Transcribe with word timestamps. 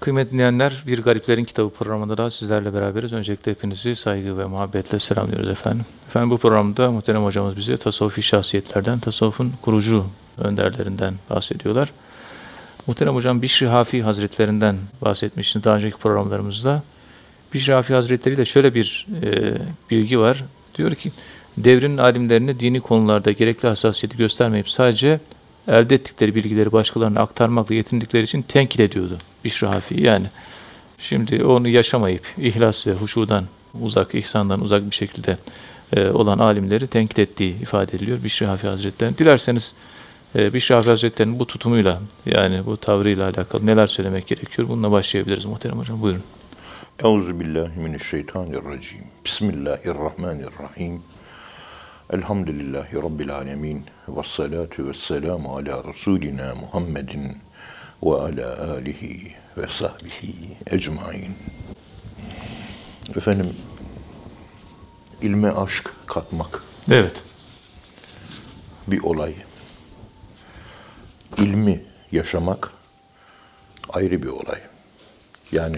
Kıymetli 0.00 0.32
dinleyenler, 0.32 0.82
Bir 0.86 1.02
Gariplerin 1.02 1.44
Kitabı 1.44 1.70
programında 1.70 2.18
da 2.18 2.30
sizlerle 2.30 2.74
beraberiz. 2.74 3.12
Öncelikle 3.12 3.52
hepinizi 3.52 3.96
saygı 3.96 4.38
ve 4.38 4.44
muhabbetle 4.44 4.98
selamlıyoruz 4.98 5.48
efendim. 5.48 5.84
Efendim 6.08 6.30
bu 6.30 6.38
programda 6.38 6.90
muhterem 6.90 7.24
hocamız 7.24 7.56
bize 7.56 7.76
tasavvufi 7.76 8.22
şahsiyetlerden, 8.22 8.98
tasavvufun 8.98 9.52
kurucu 9.62 10.06
önderlerinden 10.38 11.14
bahsediyorlar. 11.30 11.92
Muhterem 12.86 13.14
hocam 13.14 13.42
Bişri 13.42 13.66
Hafi 13.66 14.02
Hazretlerinden 14.02 14.76
bahsetmiştiniz 15.02 15.64
daha 15.64 15.76
önceki 15.76 15.96
programlarımızda. 15.96 16.82
Bişri 17.54 17.72
Hafi 17.72 17.94
Hazretleri 17.94 18.36
de 18.36 18.44
şöyle 18.44 18.74
bir 18.74 19.06
e, 19.22 19.52
bilgi 19.90 20.18
var. 20.18 20.44
Diyor 20.74 20.90
ki, 20.90 21.12
devrin 21.58 21.98
alimlerini 21.98 22.60
dini 22.60 22.80
konularda 22.80 23.32
gerekli 23.32 23.68
hassasiyeti 23.68 24.16
göstermeyip 24.16 24.70
sadece 24.70 25.20
elde 25.68 25.94
ettikleri 25.94 26.34
bilgileri 26.34 26.72
başkalarına 26.72 27.20
aktarmakla 27.20 27.74
yetindikleri 27.74 28.22
için 28.22 28.42
tenkit 28.42 28.80
ediyordu 28.80 29.18
Bişri 29.44 29.66
Hafi. 29.66 30.02
Yani 30.02 30.26
şimdi 30.98 31.44
onu 31.44 31.68
yaşamayıp 31.68 32.26
ihlas 32.38 32.86
ve 32.86 32.92
huşudan 32.92 33.44
uzak, 33.80 34.14
ihsandan 34.14 34.60
uzak 34.60 34.90
bir 34.90 34.94
şekilde 34.94 35.36
e, 35.96 36.08
olan 36.08 36.38
alimleri 36.38 36.86
tenkit 36.86 37.18
ettiği 37.18 37.62
ifade 37.62 37.96
ediliyor 37.96 38.24
Bişri 38.24 38.46
Hafi 38.46 38.66
Hazretleri. 38.66 39.18
Dilerseniz 39.18 39.74
e, 40.36 40.54
Bişri 40.54 40.74
Hafi 40.74 40.88
Hazretleri'nin 40.88 41.38
bu 41.38 41.46
tutumuyla 41.46 42.00
yani 42.26 42.66
bu 42.66 42.76
tavrıyla 42.76 43.28
alakalı 43.28 43.66
neler 43.66 43.86
söylemek 43.86 44.26
gerekiyor? 44.26 44.68
Bununla 44.68 44.90
başlayabiliriz 44.90 45.44
muhterem 45.44 45.78
hocam. 45.78 46.02
Buyurun. 46.02 46.22
Euzu 47.04 47.40
billahi 47.40 47.80
mineşşeytanirracim. 47.80 49.00
Bismillahirrahmanirrahim. 49.24 51.02
Elhamdülillahi 52.12 52.96
rabbil 52.96 53.34
alamin. 53.34 53.84
Ves 54.08 54.26
salatu 54.26 54.88
vesselamu 54.88 55.56
ala 55.56 55.84
rasulina 55.84 56.54
Muhammedin 56.54 57.36
ve 58.02 58.14
ala 58.14 58.72
alihi 58.72 59.32
ve 59.56 59.66
sahbihi 59.68 60.56
ecmaîn. 60.66 61.34
Efendim 63.16 63.56
ilme 65.22 65.50
aşk 65.50 65.92
katmak 66.06 66.62
Evet. 66.90 67.22
bir 68.86 69.02
olay. 69.02 69.34
İlmi 71.38 71.84
yaşamak 72.12 72.72
ayrı 73.88 74.22
bir 74.22 74.28
olay. 74.28 74.60
Yani 75.52 75.76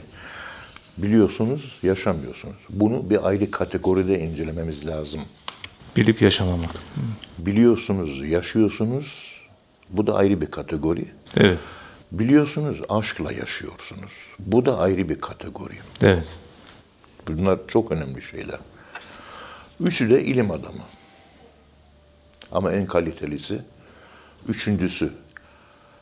biliyorsunuz, 0.99 1.79
yaşamıyorsunuz. 1.83 2.57
Bunu 2.71 3.11
bir 3.11 3.29
ayrı 3.29 3.51
kategoride 3.51 4.21
incelememiz 4.21 4.87
lazım. 4.87 5.21
Bilip 5.97 6.23
yaşamamak. 6.23 6.71
Biliyorsunuz, 7.39 8.23
yaşıyorsunuz. 8.25 9.41
Bu 9.91 10.07
da 10.07 10.15
ayrı 10.15 10.41
bir 10.41 10.47
kategori. 10.47 11.09
Evet. 11.37 11.59
Biliyorsunuz, 12.13 12.81
aşkla 12.89 13.33
yaşıyorsunuz. 13.33 14.13
Bu 14.39 14.67
da 14.67 14.79
ayrı 14.79 15.09
bir 15.09 15.21
kategori. 15.21 15.75
Evet. 16.03 16.39
Bunlar 17.27 17.59
çok 17.69 17.93
önemli 17.93 18.23
şeyler. 18.23 18.59
Üçü 19.81 20.11
de 20.11 20.23
ilim 20.23 20.51
adamı. 20.51 20.83
Ama 22.53 22.73
en 22.73 22.87
kalitelisi 22.87 23.63
üçüncüsü. 24.49 25.13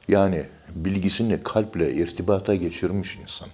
Yani 0.08 0.46
bilgisini 0.74 1.42
kalple 1.42 1.94
irtibata 1.94 2.54
geçirmiş 2.54 3.16
insan. 3.16 3.48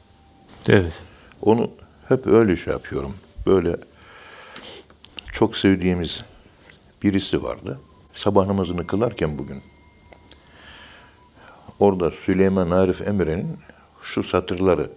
Evet. 0.69 1.03
Onu 1.43 1.71
hep 2.09 2.27
öyle 2.27 2.57
şey 2.57 2.73
yapıyorum. 2.73 3.17
Böyle 3.47 3.77
çok 5.33 5.57
sevdiğimiz 5.57 6.21
birisi 7.03 7.43
vardı. 7.43 7.81
Sabah 8.15 8.47
namazını 8.47 8.87
kılarken 8.87 9.39
bugün 9.39 9.63
orada 11.81 12.11
Süleyman 12.11 12.71
Arif 12.71 13.09
Emre'nin 13.09 13.59
şu 14.03 14.23
satırları 14.23 14.91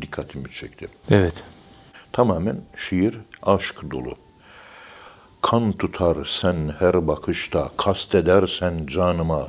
dikkatimi 0.00 0.50
çekti. 0.50 0.88
Evet. 1.10 1.42
Tamamen 2.12 2.60
şiir 2.76 3.18
aşk 3.42 3.90
dolu. 3.90 4.14
Kan 5.42 5.72
tutar 5.72 6.38
sen 6.40 6.74
her 6.78 7.08
bakışta, 7.08 7.70
kastedersen 7.76 8.86
canıma. 8.86 9.48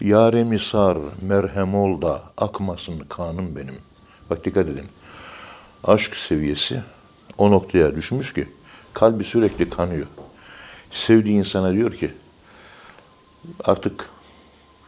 Yaremi 0.00 0.58
sar, 0.58 0.98
merhem 1.22 1.74
ol 1.74 2.02
da 2.02 2.22
akmasın 2.38 2.98
kanım 2.98 3.56
benim. 3.56 3.76
Bak 4.30 4.44
dikkat 4.44 4.68
edin. 4.68 4.86
Aşk 5.84 6.16
seviyesi 6.16 6.82
o 7.38 7.50
noktaya 7.50 7.94
düşmüş 7.94 8.32
ki 8.32 8.48
kalbi 8.92 9.24
sürekli 9.24 9.70
kanıyor. 9.70 10.06
Sevdiği 10.90 11.34
insana 11.34 11.72
diyor 11.72 11.90
ki 11.90 12.10
artık 13.64 14.08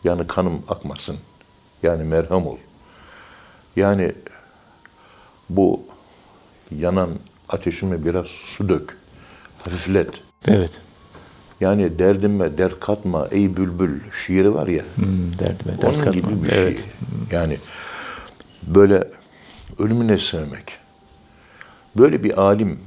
yani 0.04 0.26
kanım 0.26 0.62
akmasın. 0.68 1.16
Yani 1.82 2.04
merhem 2.04 2.46
ol. 2.46 2.56
Yani 3.76 4.12
bu 5.50 5.82
yanan 6.78 7.10
ateşime 7.48 8.04
biraz 8.04 8.26
su 8.26 8.68
dök. 8.68 8.96
Hafiflet. 9.64 10.08
Evet. 10.48 10.80
Yani 11.60 11.98
derdime 11.98 12.58
der 12.58 12.80
katma 12.80 13.28
ey 13.30 13.56
bülbül 13.56 14.00
şiiri 14.26 14.54
var 14.54 14.66
ya. 14.66 14.82
Hmm, 14.94 15.38
derdime 15.38 15.72
dert 15.72 15.84
Onun 15.84 15.94
katma. 15.94 16.12
gibi 16.12 16.44
bir 16.44 16.52
evet. 16.52 16.78
şey. 16.78 16.88
Yani 17.30 17.58
böyle 18.62 19.08
ölümüne 19.78 20.18
sevmek. 20.18 20.72
Böyle 21.96 22.24
bir 22.24 22.40
alim 22.40 22.80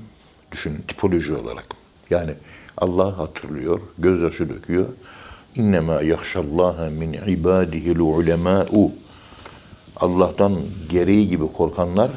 düşünün 0.52 0.82
tipoloji 0.88 1.34
olarak. 1.34 1.66
Yani 2.10 2.34
Allah 2.78 3.18
hatırlıyor, 3.18 3.80
gözyaşı 3.98 4.50
döküyor. 4.50 4.86
İnnemâ 5.58 6.02
yahşallâhe 6.02 6.90
min 6.90 7.14
ibâdihil 7.14 8.00
ulemâ'u. 8.00 8.92
Allah'tan 9.96 10.56
gereği 10.90 11.28
gibi 11.28 11.54
korkanlar 11.54 12.12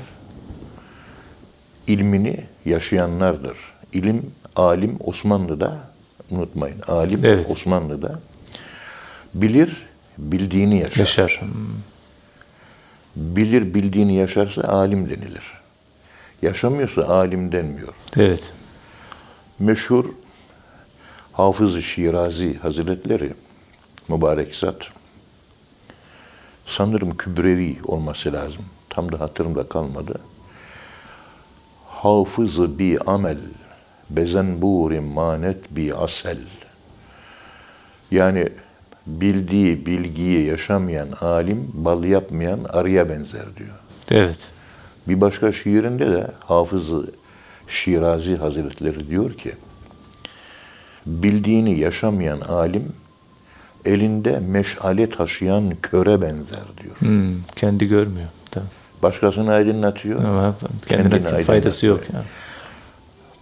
ilmini 1.86 2.44
yaşayanlardır. 2.64 3.56
İlim, 3.92 4.30
alim 4.56 4.98
Osmanlı'da 5.04 5.76
unutmayın. 6.30 6.80
Alim 6.88 7.24
Evet. 7.24 7.50
Osmanlı'da 7.50 8.20
bilir, 9.34 9.86
bildiğini 10.18 10.78
yaşar. 10.80 11.00
Yaşar. 11.00 11.40
Bilir, 13.16 13.74
bildiğini 13.74 14.14
yaşarsa 14.14 14.62
alim 14.62 15.10
denilir. 15.10 15.60
Yaşamıyorsa 16.42 17.02
alim 17.02 17.52
denmiyor. 17.52 17.94
Evet. 18.16 18.52
Meşhur 19.58 20.04
Hafız-ı 21.40 21.82
Şirazi 21.82 22.58
Hazretleri 22.58 23.32
mübarek 24.08 24.54
zat 24.54 24.76
sanırım 26.66 27.16
Kübrevi 27.16 27.76
olması 27.84 28.32
lazım. 28.32 28.64
Tam 28.90 29.12
da 29.12 29.20
hatırımda 29.20 29.68
kalmadı. 29.68 30.20
Hafız 31.86 32.78
bi 32.78 32.98
amel 33.06 33.38
bezenburi 34.10 35.00
manet 35.00 35.76
bi 35.76 35.94
asel. 35.94 36.38
Yani 38.10 38.48
bildiği 39.06 39.86
bilgiyi 39.86 40.46
yaşamayan 40.46 41.08
alim 41.20 41.70
bal 41.74 42.04
yapmayan 42.04 42.64
arıya 42.64 43.08
benzer 43.08 43.56
diyor. 43.56 43.78
Evet. 44.10 44.48
Bir 45.08 45.20
başka 45.20 45.52
şiirinde 45.52 46.10
de 46.10 46.30
Hafız-ı 46.40 47.10
Şirazi 47.68 48.36
Hazretleri 48.36 49.08
diyor 49.08 49.32
ki, 49.32 49.52
bildiğini 51.22 51.78
yaşamayan 51.78 52.40
alim, 52.40 52.92
elinde 53.84 54.38
meşale 54.38 55.10
taşıyan 55.10 55.72
köre 55.82 56.22
benzer 56.22 56.60
diyor. 56.82 56.96
Hmm, 56.98 57.34
kendi 57.56 57.88
görmüyor. 57.88 58.28
Tamam. 58.50 58.68
Başkasını 59.02 59.52
aydınlatıyor. 59.52 60.24
Ama 60.24 60.54
Kendini 60.88 61.22
kendine 61.22 61.42
faydası 61.42 61.86
yok. 61.86 62.00
Yani. 62.12 62.24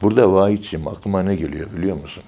Burada 0.03 0.33
vahidciğim 0.33 0.89
aklıma 0.89 1.23
ne 1.23 1.34
geliyor 1.34 1.69
biliyor 1.77 1.97
musun? 1.97 2.23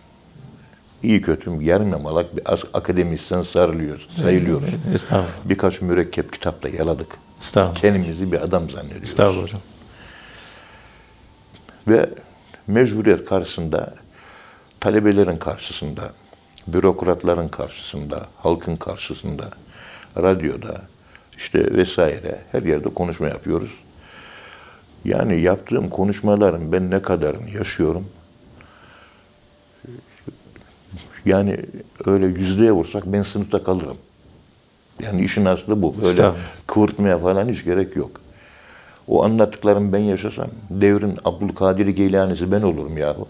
İyi 1.03 1.23
kötü 1.23 1.63
yarım 1.63 1.91
yamalak 1.91 2.37
bir 2.37 2.43
akademisyen 2.73 3.43
sarılıyor, 3.43 4.07
sayılıyor. 4.23 4.63
Estağfurullah. 4.95 5.29
Birkaç 5.45 5.81
mürekkep 5.81 6.33
kitapla 6.33 6.69
yaladık. 6.69 7.07
Estağfurullah. 7.43 7.81
Kendimizi 7.81 8.33
bir 8.33 8.41
adam 8.41 8.71
zannediyoruz. 8.71 9.09
Estağfurullah 9.09 9.43
hocam. 9.43 9.61
Ve 11.89 12.11
mecburiyet 12.67 13.25
karşısında, 13.25 13.95
talebelerin 14.81 15.37
karşısında, 15.37 16.13
bürokratların 16.67 17.49
karşısında, 17.49 18.27
halkın 18.37 18.77
karşısında, 18.77 19.49
radyoda, 20.23 20.83
işte 21.37 21.75
vesaire 21.75 22.39
her 22.53 22.63
yerde 22.63 22.89
konuşma 22.89 23.29
yapıyoruz. 23.29 23.71
Yani 25.05 25.41
yaptığım 25.41 25.89
konuşmaların 25.89 26.73
ben 26.73 26.91
ne 26.91 27.03
kadarını 27.03 27.51
yaşıyorum? 27.51 28.07
Yani 31.25 31.61
öyle 32.07 32.27
yüzdeye 32.27 32.73
vursak 32.73 33.07
ben 33.07 33.23
sınıfta 33.23 33.63
kalırım. 33.63 33.97
Yani 35.03 35.25
işin 35.25 35.45
aslı 35.45 35.83
bu. 35.83 35.95
Böyle 36.03 36.31
kıvırtmaya 36.67 37.19
falan 37.19 37.49
hiç 37.49 37.65
gerek 37.65 37.97
yok. 37.97 38.11
O 39.09 39.25
anlattıklarımı 39.25 39.93
ben 39.93 39.99
yaşasam 39.99 40.49
devrin 40.71 41.19
Abdülkadir 41.25 41.87
Geylani'si 41.87 42.53
ben 42.53 42.63
olurum 42.63 42.99
yahu. 42.99 43.29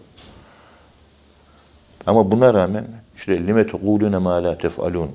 Ama 2.10 2.30
buna 2.30 2.54
rağmen 2.54 2.86
işte 3.16 3.46
lime 3.46 3.66
tekulune 3.66 4.18
ma 4.18 4.44
la 4.44 4.58
tef'alun. 4.58 5.10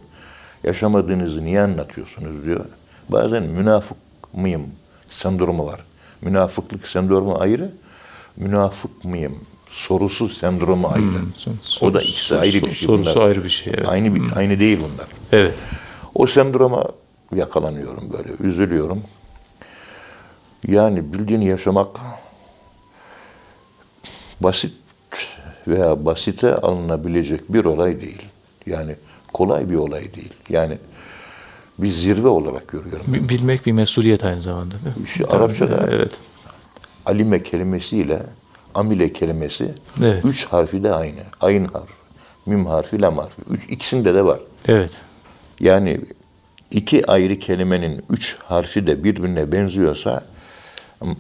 Yaşamadığınızı 0.64 1.46
niye 1.46 1.62
anlatıyorsunuz 1.62 2.46
diyor. 2.46 2.66
Bazen 3.10 3.44
münafık 3.44 3.98
mıyım 4.34 4.66
sendromu 5.10 5.66
var. 5.66 5.84
Münafıklık 6.22 6.88
sendromu 6.88 7.38
ayrı, 7.40 7.72
münafık 8.38 9.06
mıyım 9.06 9.40
sorusu 9.70 10.30
sendromu 10.30 10.88
ayrı. 10.88 11.22
o 11.82 11.94
da 11.94 12.02
ikisi 12.02 12.36
ayrı 12.36 12.54
bir 12.54 12.72
şey. 12.72 12.88
Sorusu 12.88 13.16
bunlar. 13.16 13.28
ayrı 13.28 13.44
bir 13.44 13.50
şey. 13.50 13.74
Evet. 13.78 13.90
Aynı 13.90 14.16
bir, 14.16 14.38
aynı 14.38 14.60
değil 14.60 14.80
bunlar. 14.80 15.08
Evet. 15.32 15.56
O 16.16 16.28
sendroma 16.28 16.84
yakalanıyorum 17.36 18.14
böyle, 18.14 18.30
üzülüyorum. 18.40 19.04
Yani 20.68 21.14
bildiğini 21.14 21.46
yaşamak 21.46 21.88
basit 24.42 24.85
veya 25.68 26.06
basite 26.06 26.56
alınabilecek 26.56 27.54
bir 27.54 27.66
olay 27.66 28.02
değil. 28.02 28.22
Yani 28.66 28.96
kolay 29.34 29.70
bir 29.70 29.76
olay 29.76 30.14
değil. 30.14 30.34
Yani 30.50 30.78
bir 31.78 31.90
zirve 31.90 32.28
olarak 32.28 32.68
görüyorum. 32.68 33.02
Bi- 33.08 33.30
Bilmek 33.30 33.66
bir 33.66 33.72
mesuliyet 33.72 34.26
aynı 34.26 34.42
zamanda. 34.42 34.72
Değil 34.86 34.98
mi? 34.98 35.04
İşte 35.06 35.26
Arapçada 35.26 35.88
Evet. 35.92 36.18
alime 37.06 37.44
kelimesiyle 37.44 38.24
amile 38.74 39.14
kelimesi 39.14 39.74
Evet. 40.04 40.26
üç 40.26 40.46
harfi 40.46 40.84
de 40.84 40.94
aynı. 40.94 41.20
Ayn 41.42 41.66
harfi, 41.66 41.94
mim 42.46 42.66
harfi, 42.66 43.02
lam 43.02 43.18
harfi. 43.18 43.42
Üç, 43.50 43.64
ikisinde 43.70 44.14
de 44.14 44.26
var. 44.26 44.40
Evet. 44.68 45.02
Yani 45.60 46.02
iki 46.72 47.12
ayrı 47.12 47.40
kelimenin 47.40 48.06
üç 48.10 48.36
harfi 48.40 48.88
de 48.88 49.04
birbirine 49.04 49.52
benziyorsa 49.52 50.24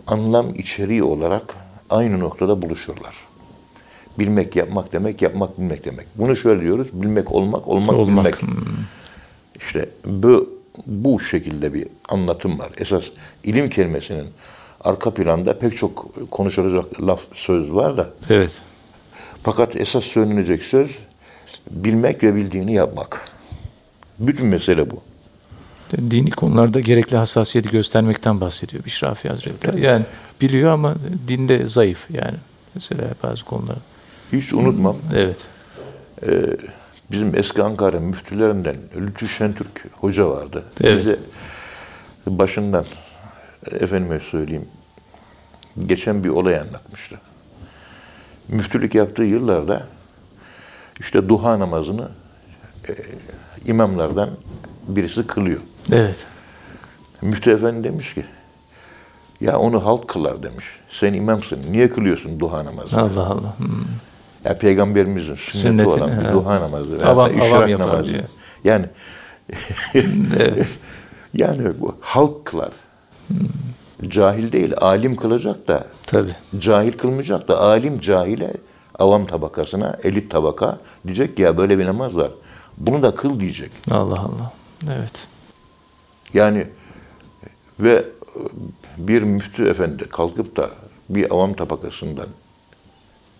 anlam 0.07 0.55
içeriği 0.55 1.03
olarak 1.03 1.55
aynı 1.89 2.19
noktada 2.19 2.61
buluşurlar. 2.61 3.15
Bilmek 4.19 4.55
yapmak 4.55 4.93
demek, 4.93 5.21
yapmak 5.21 5.59
bilmek 5.59 5.85
demek. 5.85 6.07
Bunu 6.15 6.35
şöyle 6.35 6.61
diyoruz, 6.61 6.87
bilmek 6.93 7.31
olmak, 7.31 7.67
olmak, 7.67 7.95
Olmak. 7.95 8.41
bilmek. 8.41 8.55
İşte 9.59 9.89
bu, 10.05 10.49
bu 10.87 11.19
şekilde 11.19 11.73
bir 11.73 11.87
anlatım 12.09 12.59
var. 12.59 12.69
Esas 12.77 13.03
ilim 13.43 13.69
kelimesinin 13.69 14.25
arka 14.83 15.13
planda 15.13 15.59
pek 15.59 15.77
çok 15.77 16.11
konuşulacak 16.31 17.01
laf, 17.01 17.21
söz 17.33 17.71
var 17.71 17.97
da 17.97 18.09
Evet. 18.29 18.61
fakat 19.43 19.75
esas 19.75 20.03
söylenecek 20.03 20.63
söz 20.63 20.89
bilmek 21.71 22.23
ve 22.23 22.35
bildiğini 22.35 22.73
yapmak. 22.73 23.25
Bütün 24.19 24.45
mesele 24.47 24.91
bu. 24.91 25.01
Dini 26.11 26.31
konularda 26.31 26.79
gerekli 26.79 27.17
hassasiyeti 27.17 27.69
göstermekten 27.69 28.41
bahsediyor 28.41 28.85
Bişrafi 28.85 29.29
Hazretleri. 29.29 29.81
Yani 29.85 30.05
biliyor 30.41 30.71
ama 30.71 30.95
dinde 31.27 31.69
zayıf 31.69 32.07
yani. 32.11 32.37
Mesela 32.75 33.03
bazı 33.23 33.45
konular. 33.45 33.77
Hiç 34.33 34.53
unutmam. 34.53 34.95
Evet. 35.15 35.47
Bizim 37.11 37.35
eski 37.35 37.63
Ankara 37.63 37.99
müftülerinden 37.99 38.75
Lütfü 38.97 39.27
Şentürk 39.27 39.85
hoca 39.93 40.29
vardı. 40.29 40.63
Evet. 40.83 40.97
Bize 40.97 41.19
başından 42.27 42.85
efendime 43.71 44.19
söyleyeyim 44.19 44.67
geçen 45.85 46.23
bir 46.23 46.29
olay 46.29 46.59
anlatmıştı. 46.59 47.19
Müftülük 48.47 48.95
yaptığı 48.95 49.23
yıllarda 49.23 49.87
işte 50.99 51.29
duha 51.29 51.59
namazını 51.59 52.09
e, 52.89 52.93
imamlardan 53.65 54.29
birisi 54.87 55.27
kılıyor. 55.27 55.59
Evet. 55.91 56.25
Müftü 57.21 57.51
efendi 57.51 57.83
demiş 57.83 58.13
ki 58.13 58.25
ya 59.41 59.59
onu 59.59 59.85
halk 59.85 60.07
kılar 60.07 60.43
demiş. 60.43 60.65
Sen 60.89 61.13
imamsın. 61.13 61.61
Niye 61.71 61.89
kılıyorsun 61.89 62.39
duha 62.39 62.65
namazını? 62.65 63.01
Allah 63.01 63.25
Allah. 63.25 63.57
Hmm. 63.57 63.85
Ya 64.45 64.57
peygamberimizin 64.57 65.35
sünneti, 65.35 65.57
Sünneti, 65.67 65.89
olan 65.89 66.11
bir 66.19 66.25
ha. 66.25 66.33
duha 66.33 66.61
namazı. 66.61 66.99
veyahut 66.99 67.17
Avam- 67.17 67.29
da 67.29 67.33
işrak 67.45 67.53
avam 67.53 67.67
yapar 67.69 67.87
namazı. 67.87 68.13
diyor. 68.13 68.23
Yani 68.63 68.85
Evet. 70.37 70.67
yani 71.33 71.67
bu 71.79 71.95
halk 72.01 72.45
kılar. 72.45 72.71
Cahil 74.07 74.51
değil, 74.51 74.73
alim 74.77 75.15
kılacak 75.15 75.67
da 75.67 75.87
Tabii. 76.07 76.31
cahil 76.59 76.91
kılmayacak 76.91 77.47
da 77.47 77.61
alim 77.61 77.99
cahile 77.99 78.53
avam 78.99 79.25
tabakasına, 79.25 79.97
elit 80.03 80.31
tabaka 80.31 80.79
diyecek 81.07 81.35
ki 81.37 81.41
ya 81.41 81.57
böyle 81.57 81.79
bir 81.79 81.85
namaz 81.85 82.15
var. 82.15 82.31
Bunu 82.77 83.03
da 83.03 83.15
kıl 83.15 83.39
diyecek. 83.39 83.71
Allah 83.91 84.19
Allah. 84.19 84.51
Evet. 84.91 85.27
Yani 86.33 86.67
ve 87.79 88.05
bir 88.97 89.21
müftü 89.21 89.65
efendi 89.69 90.09
kalkıp 90.09 90.57
da 90.57 90.69
bir 91.09 91.33
avam 91.33 91.53
tabakasından 91.53 92.27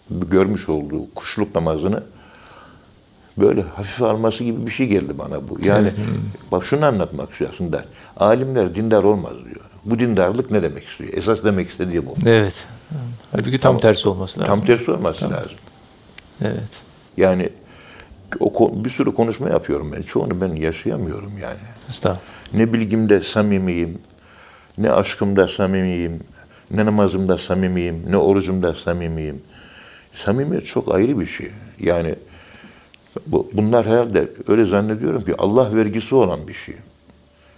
görmüş 0.10 0.69
olduğu 0.69 1.13
kuşluk 1.16 1.56
namazını 1.56 2.04
böyle 3.38 3.62
hafife 3.62 4.06
alması 4.06 4.44
gibi 4.44 4.66
bir 4.66 4.72
şey 4.72 4.88
geldi 4.88 5.18
bana 5.18 5.50
bu. 5.50 5.57
Yani 5.63 5.92
bak 6.52 6.66
şunu 6.66 6.86
anlatmak 6.86 7.31
istiyor 7.31 7.52
aslında. 7.54 7.86
Alimler 8.18 8.75
dindar 8.75 9.04
olmaz 9.04 9.34
diyor. 9.46 9.66
Bu 9.86 10.00
dindarlık 10.00 10.52
ne 10.52 10.63
demek 10.63 10.88
istiyor? 10.88 11.10
Esas 11.13 11.44
demek 11.44 11.69
istediği 11.69 12.06
bu. 12.06 12.16
Evet. 12.25 12.68
Halbuki 13.31 13.60
tam 13.60 13.80
tersi 13.80 14.10
olması 14.10 14.40
lazım. 14.40 14.56
Tam 14.56 14.66
tersi 14.66 14.92
olması 14.92 15.30
lazım. 15.30 15.57
Evet. 16.42 16.81
Yani 17.18 17.50
o 18.40 18.84
bir 18.86 18.90
sürü 18.90 19.13
konuşma 19.13 19.50
yapıyorum 19.50 19.92
ben. 19.96 20.01
Çoğunu 20.01 20.42
ben 20.42 20.56
yaşayamıyorum 20.56 21.31
yani. 21.42 21.60
Estağfurullah. 21.90 22.22
Ne 22.54 22.74
bilgimde 22.74 23.22
samimiyim, 23.22 24.00
ne 24.78 24.92
aşkımda 24.92 25.48
samimiyim, 25.48 26.19
ne 26.72 26.86
namazımda 26.86 27.38
samimiyim, 27.38 28.04
ne 28.10 28.18
orucumda 28.18 28.74
samimiyim. 28.74 29.42
Samimiyet 30.15 30.67
çok 30.67 30.95
ayrı 30.95 31.21
bir 31.21 31.27
şey. 31.27 31.51
Yani 31.81 32.15
bu, 33.27 33.51
bunlar 33.53 33.87
herhalde 33.87 34.29
öyle 34.49 34.65
zannediyorum 34.65 35.25
ki 35.25 35.35
Allah 35.39 35.77
vergisi 35.77 36.15
olan 36.15 36.49
bir 36.49 36.55
şey. 36.55 36.75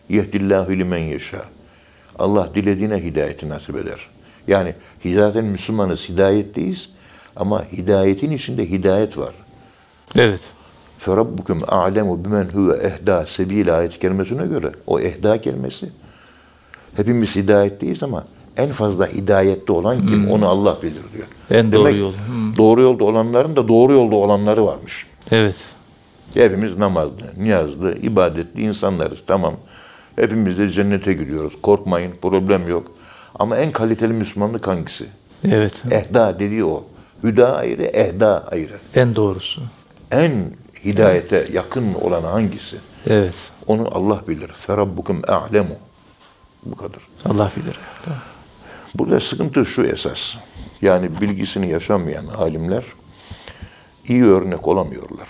Yehdillahu 0.08 0.72
limen 0.72 0.98
yeşâ. 0.98 1.44
Allah 2.18 2.48
dilediğine 2.54 3.04
hidayeti 3.04 3.48
nasip 3.48 3.76
eder. 3.76 4.08
Yani 4.48 4.74
zaten 5.04 5.44
Müslümanız, 5.44 6.08
hidayetteyiz 6.08 6.90
ama 7.36 7.64
hidayetin 7.72 8.30
içinde 8.30 8.70
hidayet 8.70 9.18
var. 9.18 9.34
Evet. 10.16 10.52
فَرَبُّكُمْ 11.06 11.58
أَعْلَمُ 11.64 12.08
بِمَنْ 12.24 12.46
هُوَ 12.50 12.68
اَهْدَى 12.88 13.26
sebil 13.26 13.78
ayet 13.78 13.98
kelimesine 13.98 14.46
göre 14.46 14.72
o 14.86 15.00
ehda 15.00 15.40
kelimesi 15.40 15.88
hepimiz 16.96 17.36
hidayetteyiz 17.36 18.02
ama 18.02 18.26
en 18.57 18.69
fazla 18.69 19.07
hidayette 19.07 19.71
olan 19.71 20.07
kim 20.07 20.31
onu 20.31 20.47
Allah 20.47 20.77
bilir 20.83 21.03
diyor. 21.13 21.27
En 21.51 21.71
doğru 21.71 21.95
yol. 21.95 22.13
Doğru 22.57 22.81
yolda 22.81 23.03
olanların 23.03 23.55
da 23.55 23.67
doğru 23.67 23.93
yolda 23.93 24.15
olanları 24.15 24.65
varmış. 24.65 25.07
Evet. 25.31 25.55
Hepimiz 26.33 26.77
namazlı, 26.77 27.21
niyazlı, 27.37 27.97
ibadetli 27.97 28.61
insanlarız. 28.61 29.19
Tamam. 29.27 29.53
Hepimiz 30.15 30.57
de 30.57 30.69
cennete 30.69 31.13
gidiyoruz. 31.13 31.53
Korkmayın, 31.61 32.13
problem 32.21 32.67
yok. 32.67 32.91
Ama 33.35 33.57
en 33.57 33.71
kaliteli 33.71 34.13
Müslümanlık 34.13 34.67
hangisi? 34.67 35.05
Evet. 35.51 35.73
Ehda 35.91 36.39
dediği 36.39 36.65
o. 36.65 36.83
Hüda 37.23 37.55
ayrı, 37.55 37.83
ehda 37.83 38.47
ayrı. 38.51 38.79
En 38.95 39.15
doğrusu. 39.15 39.61
En 40.11 40.31
hidayete 40.85 41.45
yakın 41.53 41.93
olan 41.93 42.23
hangisi? 42.23 42.77
Evet. 43.07 43.33
Onu 43.67 43.87
Allah 43.91 44.21
bilir. 44.27 44.47
Ferabbukum 44.47 45.21
a'lemu. 45.27 45.75
Bu 46.65 46.75
kadar. 46.75 47.01
Allah 47.25 47.51
bilir. 47.57 47.77
Tamam. 48.05 48.19
Burada 48.97 49.19
sıkıntı 49.19 49.65
şu 49.65 49.83
esas. 49.83 50.35
Yani 50.81 51.21
bilgisini 51.21 51.69
yaşamayan 51.69 52.25
alimler 52.27 52.83
iyi 54.07 54.25
örnek 54.25 54.67
olamıyorlar. 54.67 55.27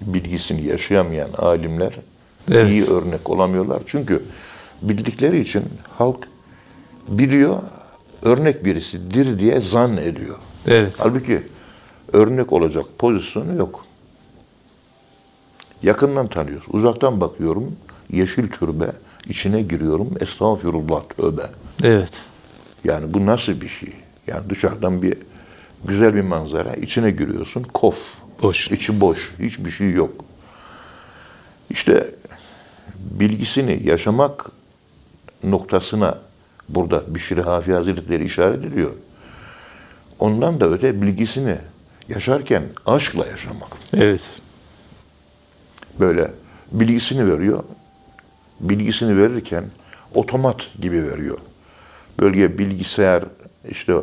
Bilgisini 0.00 0.62
yaşayamayan 0.62 1.30
alimler 1.38 1.92
Evet. 2.50 2.70
iyi 2.70 2.84
örnek 2.84 3.30
olamıyorlar. 3.30 3.82
Çünkü 3.86 4.22
bildikleri 4.82 5.40
için 5.40 5.64
halk 5.98 6.28
biliyor, 7.08 7.58
örnek 8.22 8.64
birisidir 8.64 9.38
diye 9.38 9.60
zan 9.60 9.96
ediyor. 9.96 10.36
Evet. 10.66 10.94
Halbuki 10.98 11.42
örnek 12.12 12.52
olacak 12.52 12.84
pozisyonu 12.98 13.56
yok. 13.56 13.84
Yakından 15.82 16.26
tanıyoruz. 16.26 16.66
Uzaktan 16.72 17.20
bakıyorum. 17.20 17.76
Yeşil 18.10 18.48
türbe. 18.50 18.92
İçine 19.28 19.62
giriyorum. 19.62 20.10
Estağfirullah 20.20 21.02
tövbe. 21.16 21.42
Evet. 21.82 22.12
Yani 22.84 23.14
bu 23.14 23.26
nasıl 23.26 23.60
bir 23.60 23.68
şey? 23.68 23.92
Yani 24.26 24.50
dışarıdan 24.50 25.02
bir 25.02 25.16
güzel 25.84 26.14
bir 26.14 26.20
manzara. 26.20 26.74
içine 26.74 27.10
giriyorsun. 27.10 27.62
Kof. 27.62 28.14
Boş. 28.42 28.70
İçi 28.70 29.00
boş. 29.00 29.34
Hiçbir 29.38 29.70
şey 29.70 29.90
yok. 29.90 30.24
İşte 31.70 32.10
bilgisini 32.98 33.88
yaşamak 33.88 34.50
noktasına 35.44 36.18
burada 36.68 37.14
Bişir 37.14 37.38
Hafi 37.38 37.72
Hazretleri 37.72 38.24
işaret 38.24 38.64
ediyor. 38.64 38.90
Ondan 40.18 40.60
da 40.60 40.70
öte 40.70 41.02
bilgisini 41.02 41.56
yaşarken 42.08 42.62
aşkla 42.86 43.26
yaşamak. 43.26 43.68
Evet. 43.94 44.22
Böyle 46.00 46.30
bilgisini 46.72 47.32
veriyor. 47.32 47.64
Bilgisini 48.60 49.16
verirken 49.16 49.64
otomat 50.14 50.70
gibi 50.80 51.02
veriyor. 51.02 51.38
Bölge 52.18 52.58
bilgisayar, 52.58 53.24
işte 53.68 53.94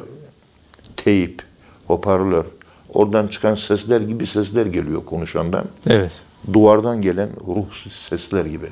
teyip, 0.98 1.44
hoparlör, 1.88 2.46
oradan 2.90 3.28
çıkan 3.28 3.56
sesler 3.56 4.02
gibi 4.02 4.26
sesler 4.26 4.66
geliyor 4.66 5.06
konuşandan. 5.06 5.66
Evet. 5.88 6.22
Duvardan 6.54 7.02
gelen 7.02 7.30
ruhsuz 7.48 7.94
sesler 7.94 8.46
gibi. 8.46 8.68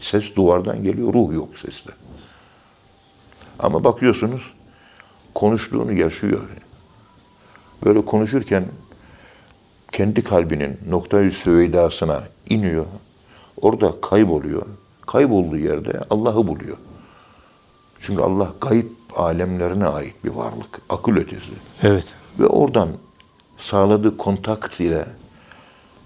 Ses 0.00 0.36
duvardan 0.36 0.84
geliyor, 0.84 1.14
ruh 1.14 1.34
yok 1.34 1.48
seste. 1.58 1.92
Ama 3.58 3.84
bakıyorsunuz 3.84 4.52
konuştuğunu 5.34 5.92
yaşıyor. 5.92 6.40
Böyle 7.84 8.04
konuşurken 8.04 8.64
kendi 9.92 10.24
kalbinin 10.24 10.78
noktayı 10.88 11.32
süveydasına 11.32 12.22
iniyor. 12.48 12.86
Orada 13.60 14.00
kayboluyor. 14.00 14.66
Kaybolduğu 15.12 15.56
yerde 15.56 16.00
Allah'ı 16.10 16.46
buluyor. 16.46 16.76
Çünkü 18.00 18.22
Allah 18.22 18.52
gayip 18.60 18.92
alemlerine 19.16 19.86
ait 19.86 20.24
bir 20.24 20.30
varlık. 20.30 20.80
Akıl 20.88 21.16
ötesi. 21.16 21.50
Evet. 21.82 22.14
Ve 22.38 22.46
oradan 22.46 22.88
sağladığı 23.56 24.16
kontakt 24.16 24.80
ile 24.80 25.06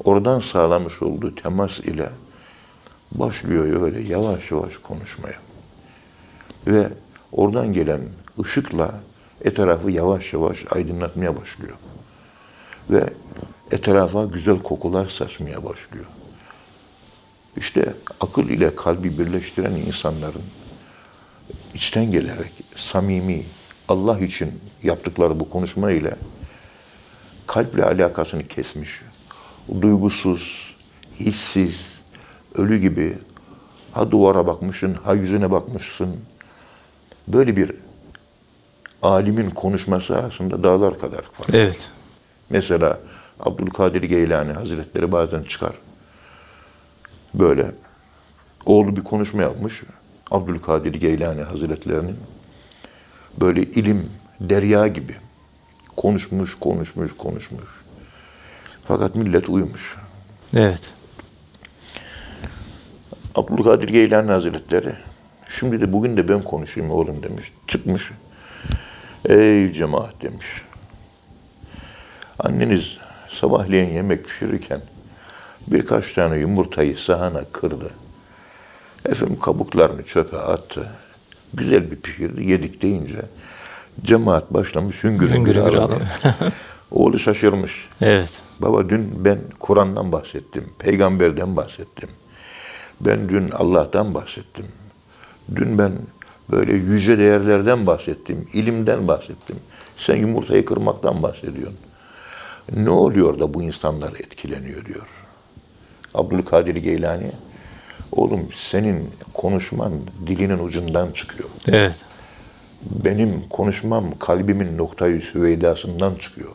oradan 0.04 0.40
sağlamış 0.40 1.02
olduğu 1.02 1.34
temas 1.34 1.80
ile 1.80 2.08
başlıyor 3.12 3.82
öyle 3.82 4.00
yavaş 4.00 4.50
yavaş 4.50 4.76
konuşmaya. 4.76 5.38
Ve 6.66 6.88
oradan 7.32 7.72
gelen 7.72 8.00
ışıkla 8.40 9.00
etrafı 9.44 9.90
yavaş 9.90 10.32
yavaş 10.32 10.72
aydınlatmaya 10.72 11.40
başlıyor. 11.40 11.76
Ve 12.90 13.12
etrafa 13.70 14.24
güzel 14.24 14.58
kokular 14.58 15.06
saçmaya 15.06 15.64
başlıyor. 15.64 16.06
İşte 17.56 17.94
akıl 18.20 18.48
ile 18.48 18.74
kalbi 18.74 19.18
birleştiren 19.18 19.72
insanların 19.72 20.42
içten 21.74 22.12
gelerek 22.12 22.52
samimi 22.76 23.42
Allah 23.88 24.18
için 24.20 24.60
yaptıkları 24.82 25.40
bu 25.40 25.50
konuşma 25.50 25.90
ile 25.90 26.16
kalple 27.46 27.84
alakasını 27.84 28.48
kesmiş. 28.48 29.00
Duygusuz, 29.80 30.74
hissiz, 31.20 31.92
ölü 32.54 32.78
gibi 32.78 33.18
ha 33.92 34.10
duvara 34.10 34.46
bakmışsın, 34.46 34.94
ha 34.94 35.14
yüzüne 35.14 35.50
bakmışsın. 35.50 36.16
Böyle 37.28 37.56
bir 37.56 37.72
alimin 39.02 39.50
konuşması 39.50 40.16
arasında 40.16 40.62
dağlar 40.62 41.00
kadar 41.00 41.22
fark. 41.22 41.54
Evet. 41.54 41.90
Mesela 42.50 42.98
Abdülkadir 43.40 44.02
Geylani 44.02 44.52
Hazretleri 44.52 45.12
bazen 45.12 45.42
çıkar. 45.42 45.72
Böyle 47.34 47.70
oğlu 48.66 48.96
bir 48.96 49.04
konuşma 49.04 49.42
yapmış. 49.42 49.82
Abdülkadir 50.30 50.94
Geylani 50.94 51.42
Hazretlerinin 51.42 52.16
böyle 53.40 53.62
ilim 53.62 54.10
derya 54.40 54.86
gibi 54.86 55.16
konuşmuş, 55.96 56.58
konuşmuş, 56.58 57.16
konuşmuş. 57.16 57.84
Fakat 58.82 59.14
millet 59.14 59.48
uyumuş. 59.48 59.96
Evet. 60.56 60.90
Abdülkadir 63.34 63.88
Geylani 63.88 64.30
Hazretleri 64.30 64.94
şimdi 65.48 65.80
de 65.80 65.92
bugün 65.92 66.16
de 66.16 66.28
ben 66.28 66.42
konuşayım 66.42 66.90
oğlum 66.90 67.22
demiş. 67.22 67.52
Çıkmış. 67.66 68.10
Ey 69.28 69.72
cemaat 69.72 70.22
demiş. 70.22 70.46
Anneniz 72.38 72.98
sabahleyin 73.28 73.94
yemek 73.94 74.28
pişirirken 74.28 74.80
birkaç 75.66 76.12
tane 76.12 76.36
yumurtayı 76.36 76.98
sahana 76.98 77.44
kırdı. 77.52 77.90
Efendim 79.08 79.38
kabuklarını 79.38 80.02
çöpe 80.02 80.38
attı. 80.38 80.88
Güzel 81.54 81.90
bir 81.90 81.96
pişirdi. 81.96 82.44
Yedik 82.44 82.82
deyince 82.82 83.22
cemaat 84.02 84.54
başlamış 84.54 85.04
hüngür 85.04 85.30
hüngür. 85.30 85.56
Oğlu 86.90 87.18
şaşırmış. 87.18 87.72
Evet. 88.00 88.42
Baba 88.60 88.88
dün 88.88 89.24
ben 89.24 89.38
Kur'an'dan 89.58 90.12
bahsettim, 90.12 90.64
peygamberden 90.78 91.56
bahsettim. 91.56 92.08
Ben 93.00 93.28
dün 93.28 93.48
Allah'tan 93.50 94.14
bahsettim. 94.14 94.66
Dün 95.56 95.78
ben 95.78 95.92
böyle 96.50 96.72
yüce 96.72 97.18
değerlerden 97.18 97.86
bahsettim, 97.86 98.48
ilimden 98.52 99.08
bahsettim. 99.08 99.56
Sen 99.96 100.16
yumurtayı 100.16 100.64
kırmaktan 100.64 101.22
bahsediyorsun. 101.22 101.78
Ne 102.76 102.90
oluyor 102.90 103.38
da 103.38 103.54
bu 103.54 103.62
insanlar 103.62 104.12
etkileniyor 104.12 104.84
diyor. 104.84 105.06
Abdülkadir 106.14 106.76
Geylani, 106.76 107.30
oğlum 108.12 108.48
senin 108.54 109.10
konuşman 109.34 109.92
dilinin 110.26 110.58
ucundan 110.58 111.12
çıkıyor. 111.12 111.48
Evet. 111.68 111.94
Benim 113.04 113.42
konuşmam 113.50 114.18
kalbimin 114.18 114.78
noktayı 114.78 115.20
süveydasından 115.20 116.14
çıkıyor. 116.14 116.50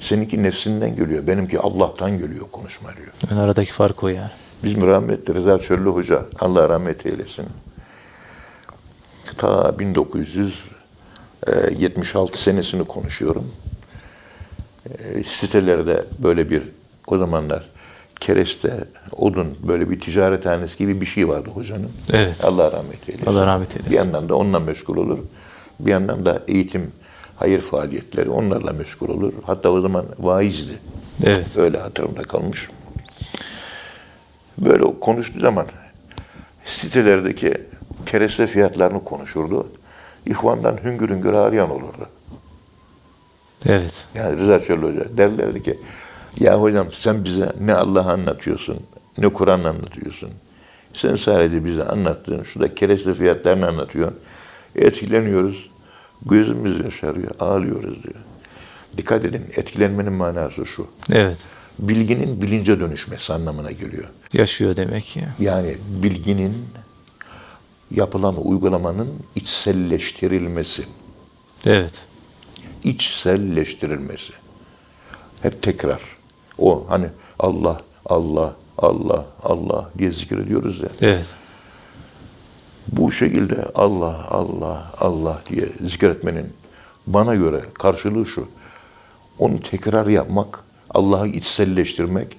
Seninki 0.00 0.42
nefsinden 0.42 0.96
geliyor, 0.96 1.26
benimki 1.26 1.60
Allah'tan 1.60 2.18
geliyor 2.18 2.46
konuşma 2.52 2.96
diyor. 2.96 3.08
Yani 3.30 3.40
aradaki 3.40 3.72
fark 3.72 4.04
o 4.04 4.08
yani. 4.08 4.30
Bizim 4.64 4.86
rahmetli 4.86 5.34
Rıza 5.34 5.58
Çöllü 5.58 5.88
Hoca, 5.88 6.22
Allah 6.40 6.68
rahmet 6.68 7.06
eylesin. 7.06 7.46
Ta 9.38 9.78
1976 9.78 12.42
senesini 12.42 12.84
konuşuyorum. 12.84 13.52
E, 14.90 15.24
Sitelerde 15.24 16.04
böyle 16.18 16.50
bir, 16.50 16.62
o 17.06 17.18
zamanlar 17.18 17.68
kereste, 18.20 18.84
odun, 19.16 19.58
böyle 19.68 19.90
bir 19.90 20.00
ticarethanesi 20.00 20.78
gibi 20.78 21.00
bir 21.00 21.06
şey 21.06 21.28
vardı 21.28 21.50
hocanın. 21.54 21.90
Evet. 22.12 22.44
Allah 22.44 22.72
rahmet 22.72 23.08
eylesin. 23.08 23.30
Allah 23.30 23.46
rahmet 23.46 23.70
eylesin. 23.70 23.90
Bir 23.90 23.96
yandan 23.96 24.28
da 24.28 24.36
onunla 24.36 24.60
meşgul 24.60 24.96
olur. 24.96 25.18
Bir 25.80 25.90
yandan 25.90 26.26
da 26.26 26.42
eğitim, 26.48 26.92
hayır 27.36 27.60
faaliyetleri 27.60 28.30
onlarla 28.30 28.72
meşgul 28.72 29.08
olur. 29.08 29.32
Hatta 29.42 29.70
o 29.70 29.80
zaman 29.80 30.06
vaizdi. 30.18 30.78
Evet. 31.24 31.56
Öyle 31.56 31.78
hatırımda 31.78 32.22
kalmış. 32.22 32.68
Böyle 34.58 35.00
konuştuğu 35.00 35.40
zaman 35.40 35.66
sitelerdeki 36.64 37.54
kereste 38.06 38.46
fiyatlarını 38.46 39.04
konuşurdu. 39.04 39.66
İhvandan 40.26 40.78
hüngür 40.84 41.08
hüngür 41.08 41.32
ağlayan 41.32 41.70
olurdu. 41.70 42.08
Evet. 43.66 44.06
Yani 44.14 44.38
Rıza 44.38 44.60
Çöl 44.60 44.82
Hoca 44.82 45.16
derlerdi 45.16 45.62
ki 45.62 45.78
ya 46.40 46.60
hocam 46.60 46.88
sen 46.92 47.24
bize 47.24 47.52
ne 47.60 47.74
Allah 47.74 48.12
anlatıyorsun 48.12 48.78
ne 49.18 49.28
Kur'an 49.28 49.64
anlatıyorsun. 49.64 50.30
Sen 50.92 51.14
sadece 51.14 51.64
bize 51.64 51.84
anlattığın 51.84 52.42
şurada 52.42 52.74
kereste 52.74 53.14
fiyatlarını 53.14 53.66
anlatıyorsun. 53.66 54.18
Etkileniyoruz. 54.74 55.70
Gözümüz 56.26 56.84
yaşarıyor. 56.84 57.30
Ağlıyoruz 57.40 58.02
diyor. 58.02 58.14
Dikkat 58.96 59.24
edin 59.24 59.44
etkilenmenin 59.56 60.12
manası 60.12 60.66
şu. 60.66 60.86
Evet. 61.12 61.38
Bilginin 61.78 62.42
bilince 62.42 62.80
dönüşmesi 62.80 63.32
anlamına 63.32 63.70
geliyor. 63.72 64.04
Yaşıyor 64.32 64.76
demek 64.76 65.04
ki. 65.04 65.24
Yani 65.38 65.76
bilginin 66.02 66.54
yapılan 67.90 68.46
uygulamanın 68.46 69.08
içselleştirilmesi. 69.36 70.84
Evet. 71.66 72.02
içselleştirilmesi. 72.84 74.32
Hep 75.42 75.62
tekrar. 75.62 76.17
O 76.58 76.86
hani 76.88 77.06
Allah, 77.38 77.78
Allah, 78.06 78.54
Allah, 78.78 79.26
Allah 79.42 79.90
diye 79.98 80.12
zikrediyoruz 80.12 80.80
ya. 80.80 80.88
Evet. 81.00 81.34
Bu 82.92 83.12
şekilde 83.12 83.64
Allah, 83.74 84.26
Allah, 84.30 84.92
Allah 85.00 85.42
diye 85.50 85.68
zikretmenin 85.84 86.52
bana 87.06 87.34
göre 87.34 87.60
karşılığı 87.74 88.26
şu. 88.26 88.48
Onu 89.38 89.60
tekrar 89.60 90.06
yapmak, 90.06 90.64
Allah'ı 90.90 91.28
içselleştirmek, 91.28 92.36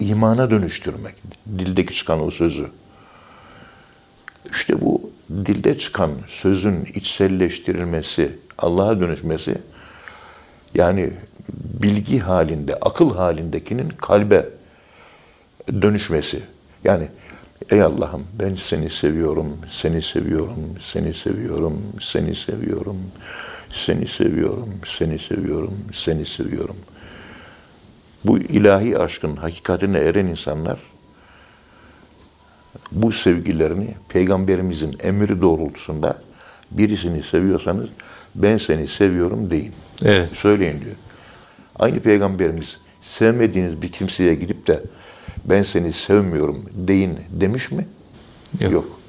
imana 0.00 0.50
dönüştürmek. 0.50 1.14
Dildeki 1.58 1.94
çıkan 1.94 2.26
o 2.26 2.30
sözü. 2.30 2.66
İşte 4.52 4.80
bu 4.80 5.10
dilde 5.30 5.78
çıkan 5.78 6.10
sözün 6.26 6.84
içselleştirilmesi, 6.94 8.38
Allah'a 8.58 9.00
dönüşmesi 9.00 9.58
yani 10.74 11.12
bilgi 11.82 12.18
halinde, 12.18 12.74
akıl 12.74 13.14
halindekinin 13.16 13.88
kalbe 13.88 14.48
dönüşmesi. 15.82 16.42
Yani 16.84 17.08
ey 17.70 17.82
Allah'ım 17.82 18.26
ben 18.40 18.54
seni 18.54 18.90
seviyorum, 18.90 19.56
seni 19.70 20.02
seviyorum, 20.02 20.76
seni 20.80 21.14
seviyorum, 21.14 21.82
seni 22.00 22.34
seviyorum, 22.34 22.96
seni 23.72 24.08
seviyorum, 24.08 24.68
seni 24.86 25.18
seviyorum, 25.18 25.78
seni 25.92 26.26
seviyorum. 26.26 26.76
Bu 28.24 28.38
ilahi 28.38 28.98
aşkın 28.98 29.36
hakikatine 29.36 29.98
eren 29.98 30.26
insanlar 30.26 30.78
bu 32.92 33.12
sevgilerini 33.12 33.94
peygamberimizin 34.08 34.96
emri 35.02 35.40
doğrultusunda 35.40 36.22
birisini 36.70 37.22
seviyorsanız 37.22 37.88
ben 38.34 38.56
seni 38.56 38.88
seviyorum 38.88 39.50
deyin. 39.50 39.72
Evet. 40.04 40.28
Söyleyin 40.28 40.80
diyor. 40.80 40.96
Aynı 41.80 42.00
peygamberimiz 42.00 42.78
sevmediğiniz 43.02 43.82
bir 43.82 43.92
kimseye 43.92 44.34
gidip 44.34 44.66
de 44.66 44.82
ben 45.44 45.62
seni 45.62 45.92
sevmiyorum 45.92 46.64
deyin 46.74 47.18
demiş 47.30 47.70
mi? 47.70 47.88
Yok. 48.60 48.72
Yok. 48.72 49.00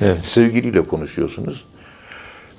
Evet. 0.00 0.24
Sevgiliyle 0.24 0.86
konuşuyorsunuz. 0.86 1.64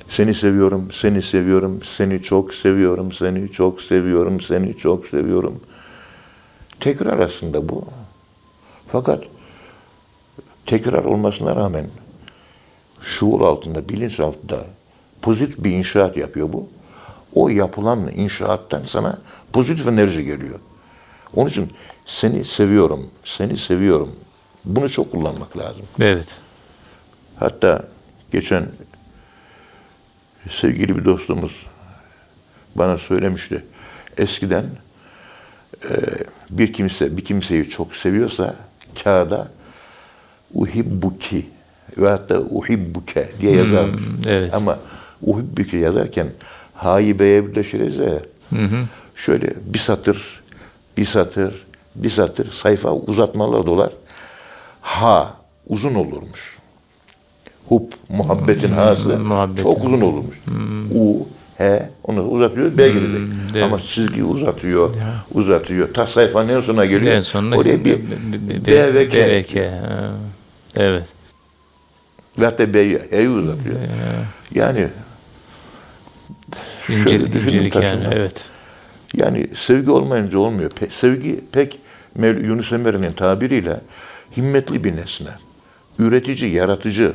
Seni 0.08 0.36
seviyorum, 0.36 0.92
seni 0.92 1.22
seviyorum, 1.22 1.80
seni 1.84 2.22
çok 2.22 2.54
seviyorum, 2.54 3.12
seni 3.12 3.52
çok 3.52 3.82
seviyorum, 3.82 4.42
seni 4.42 4.78
çok 4.78 5.08
seviyorum. 5.08 5.62
Tekrar 6.80 7.20
aslında 7.20 7.70
bu. 7.70 7.86
Fakat 8.88 9.24
tekrar 10.66 11.06
olmasına 11.06 11.56
rağmen 11.56 11.88
şuur 13.02 13.42
altında, 13.42 13.90
bilinç 13.90 14.20
altında 14.20 14.66
pozitif 15.22 15.64
bir 15.64 15.72
inşaat 15.72 16.18
yapıyor 16.18 16.54
bu. 16.54 16.70
O 17.36 17.50
yapılan 17.50 18.12
inşaattan 18.16 18.84
sana 18.86 19.20
pozitif 19.54 19.88
enerji 19.88 20.26
geliyor. 20.26 20.60
Onun 21.36 21.50
için 21.50 21.68
seni 22.06 22.46
seviyorum, 22.46 23.08
seni 23.24 23.58
seviyorum. 23.58 24.16
Bunu 24.66 24.90
çok 24.90 25.12
kullanmak 25.12 25.58
lazım. 25.58 25.82
Evet. 26.00 26.40
Hatta 27.36 27.84
geçen 28.32 28.68
sevgili 30.50 30.98
bir 30.98 31.06
dostumuz 31.06 31.66
bana 32.76 32.98
söylemişti. 32.98 33.66
Eskiden 34.18 34.66
e, 35.90 35.96
bir 36.50 36.74
kimse 36.74 37.18
bir 37.18 37.26
kimseyi 37.26 37.70
çok 37.70 37.96
seviyorsa 37.96 38.56
kağıda 39.04 39.48
uhibbuki 40.54 41.50
ve 41.98 42.10
hatta 42.10 42.40
uhibbuke 42.40 43.32
diye 43.42 43.56
yazarmış. 43.56 44.04
evet. 44.28 44.54
Ama 44.54 44.80
uhibbuke 45.22 45.78
yazarken 45.78 46.28
ha'yı 46.84 47.20
b'ye 47.20 47.48
birleşiriz 47.48 47.98
ya. 48.00 48.20
Şöyle 49.16 49.54
bir 49.74 49.80
satır, 49.80 50.42
bir 50.98 51.06
satır, 51.06 51.66
bir 51.96 52.10
satır 52.10 52.52
sayfa 52.52 52.92
uzatmalar 52.94 53.66
dolar. 53.66 53.90
Ha 54.82 55.34
uzun 55.68 55.96
olurmuş. 55.96 56.58
Hub, 57.68 57.92
muhabbetin 58.10 58.72
hası 58.72 59.20
muhabbetin. 59.20 59.64
çok 59.64 59.78
uzun 59.84 60.02
olurmuş. 60.02 60.38
U, 60.96 61.28
H, 61.58 61.90
onu 62.04 62.22
uzatıyor, 62.24 62.78
B 62.78 62.88
gelecek. 62.90 63.20
evet. 63.54 63.64
Ama 63.64 63.80
çizgi 63.80 64.24
uzatıyor, 64.24 64.90
uzatıyor. 65.34 65.94
Ta 65.94 66.08
sayfanın 66.08 66.50
en 66.50 66.62
sonuna 66.62 66.86
geliyor. 66.86 67.12
En 67.14 67.22
sonunda 67.22 67.56
Oraya 67.58 67.86
bir 67.86 68.00
B- 68.66 68.94
ve 68.94 69.10
K. 69.10 69.16
B 69.16 69.30
ve 69.32 69.44
K. 69.44 69.70
Ha, 69.72 70.12
Evet. 70.76 71.04
ve 72.40 72.46
hatta 72.46 72.74
B'yi, 72.74 73.00
H'yi 73.12 73.30
uzatıyor. 73.30 73.76
Yani 74.56 74.88
şöyle 77.04 77.34
düşünün 77.34 77.54
incelik 77.54 77.76
yani. 77.76 78.08
Evet. 78.12 78.36
Yani 79.14 79.48
sevgi 79.56 79.92
olmayınca 79.92 80.40
olmuyor. 80.40 80.72
Pe- 80.72 80.90
sevgi 80.90 81.40
pek 81.52 81.80
Yunus 82.20 82.74
Emre'nin 82.74 83.12
tabiriyle 83.12 83.82
himmetli 84.38 84.84
bir 84.84 84.96
nesne. 84.96 85.30
Üretici, 86.00 86.52
yaratıcı, 86.52 87.14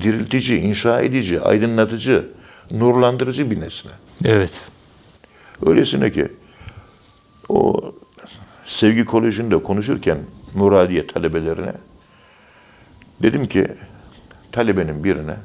diriltici, 0.00 0.58
inşa 0.58 1.00
edici, 1.00 1.40
aydınlatıcı, 1.40 2.28
nurlandırıcı 2.70 3.50
bir 3.50 3.60
nesne. 3.60 3.90
Evet. 4.24 4.60
Öylesine 5.66 6.12
ki 6.12 6.28
o 7.48 7.92
sevgi 8.64 9.04
kolejinde 9.04 9.62
konuşurken 9.62 10.18
Muradiye 10.54 11.06
talebelerine 11.06 11.72
dedim 13.22 13.46
ki 13.46 13.68
talebenin 14.52 15.04
birine 15.04 15.36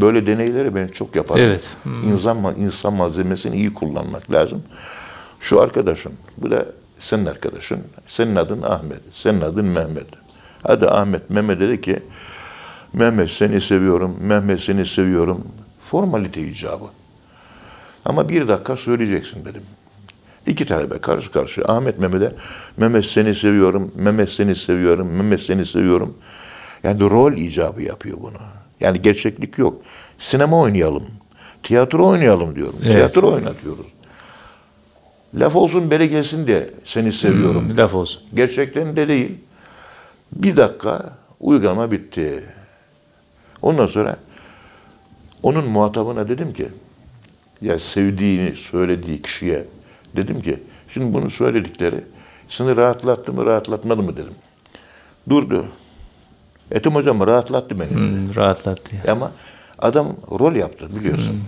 böyle 0.00 0.26
deneyleri 0.26 0.74
ben 0.74 0.88
çok 0.88 1.16
yaparım. 1.16 1.42
Evet. 1.42 1.76
İnsan, 2.04 2.36
ma- 2.36 2.56
insan 2.58 2.92
malzemesini 2.92 3.56
iyi 3.56 3.74
kullanmak 3.74 4.32
lazım. 4.32 4.62
Şu 5.40 5.60
arkadaşın, 5.60 6.12
bu 6.36 6.50
da 6.50 6.66
senin 7.00 7.26
arkadaşın. 7.26 7.80
Senin 8.08 8.36
adın 8.36 8.62
Ahmet, 8.62 9.00
senin 9.12 9.40
adın 9.40 9.64
Mehmet. 9.64 10.06
Hadi 10.62 10.88
Ahmet, 10.88 11.30
Mehmet 11.30 11.60
dedi 11.60 11.80
ki 11.80 12.02
Mehmet 12.92 13.30
seni 13.30 13.60
seviyorum, 13.60 14.16
Mehmet 14.20 14.60
seni 14.60 14.86
seviyorum. 14.86 15.46
Formalite 15.80 16.42
icabı. 16.42 16.84
Ama 18.04 18.28
bir 18.28 18.48
dakika 18.48 18.76
söyleyeceksin 18.76 19.44
dedim. 19.44 19.62
İki 20.46 20.66
talebe 20.66 20.98
karşı 20.98 21.32
karşıya. 21.32 21.66
Ahmet 21.68 21.98
Mehmet'e 21.98 22.34
Mehmet 22.76 23.04
seni 23.04 23.34
seviyorum, 23.34 23.92
Mehmet 23.96 24.30
seni 24.30 24.54
seviyorum, 24.54 25.08
Mehmet 25.08 25.40
seni 25.40 25.66
seviyorum. 25.66 26.16
Yani 26.82 27.00
rol 27.00 27.32
icabı 27.32 27.82
yapıyor 27.82 28.18
bunu. 28.20 28.38
Yani 28.80 29.02
gerçeklik 29.02 29.58
yok. 29.58 29.82
Sinema 30.18 30.60
oynayalım, 30.60 31.04
tiyatro 31.62 32.06
oynayalım 32.06 32.56
diyorum. 32.56 32.78
Evet. 32.82 32.92
Tiyatro 32.92 33.32
oynatıyoruz. 33.32 33.86
Laf 35.34 35.56
olsun 35.56 35.90
beri 35.90 36.08
gelsin 36.08 36.46
diye 36.46 36.70
seni 36.84 37.12
seviyorum. 37.12 37.76
Laf 37.76 37.94
olsun. 37.94 38.22
Gerçekten 38.34 38.96
de 38.96 39.08
değil. 39.08 39.38
Bir 40.32 40.56
dakika 40.56 41.12
uygulama 41.40 41.90
bitti. 41.90 42.44
Ondan 43.62 43.86
sonra 43.86 44.16
onun 45.42 45.70
muhatabına 45.70 46.28
dedim 46.28 46.52
ki 46.52 46.68
ya 47.60 47.78
sevdiğini 47.78 48.56
söylediği 48.56 49.22
kişiye 49.22 49.64
dedim 50.16 50.40
ki 50.40 50.58
şimdi 50.94 51.14
bunu 51.14 51.30
söyledikleri 51.30 52.04
seni 52.48 52.76
rahatlattı 52.76 53.32
mı 53.32 53.46
rahatlatmadı 53.46 54.02
mı 54.02 54.16
dedim. 54.16 54.34
Durdu. 55.30 55.66
Etim 56.72 56.94
hocam 56.94 57.26
rahatlattı 57.26 57.80
beni. 57.80 57.90
Hmm, 57.90 58.34
rahatlattı. 58.36 58.96
ya. 59.06 59.12
Ama 59.12 59.32
adam 59.78 60.06
rol 60.30 60.54
yaptı 60.54 60.86
biliyorsun. 61.00 61.40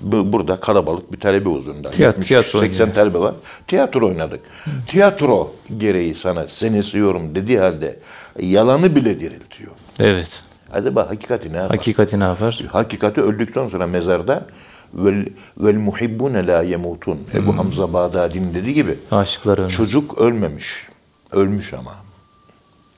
Bu- 0.00 0.32
Burada 0.32 0.56
kalabalık 0.56 1.12
bir 1.12 1.20
talebe 1.20 1.48
huzurunda. 1.50 1.90
Tiyat- 1.90 2.12
70, 2.16 2.28
tiyatro 2.28 2.60
80 2.60 2.84
oynuyor. 2.84 2.94
talebe 2.94 3.18
var. 3.18 3.34
Tiyatro 3.66 4.06
oynadık. 4.08 4.40
Tiyatro 4.86 5.52
gereği 5.78 6.14
sana 6.14 6.48
seni 6.48 6.84
seviyorum 6.84 7.34
dediği 7.34 7.58
halde 7.58 7.98
yalanı 8.40 8.96
bile 8.96 9.20
diriltiyor. 9.20 9.70
Evet. 10.00 10.28
Acaba 10.72 11.10
hakikati 11.10 11.52
ne 11.52 11.56
yapar? 11.56 11.76
Hakikati 11.76 12.20
ne 12.20 12.24
yapar? 12.24 12.60
Hakikati 12.72 13.20
öldükten 13.20 13.68
sonra 13.68 13.86
mezarda 13.86 14.46
vel, 14.94 15.26
vel 15.58 15.74
muhibbune 15.76 16.46
la 16.46 16.62
yemutun. 16.62 17.18
Ebu 17.34 17.56
Hamza 17.58 17.92
Bağdadi'nin 17.92 18.54
dediği 18.54 18.74
gibi 18.74 18.98
Aşıklar 19.10 19.58
ölmez. 19.58 19.72
çocuk 19.72 20.18
ölmemiş. 20.18 20.86
Ölmüş 21.32 21.74
ama. 21.74 21.94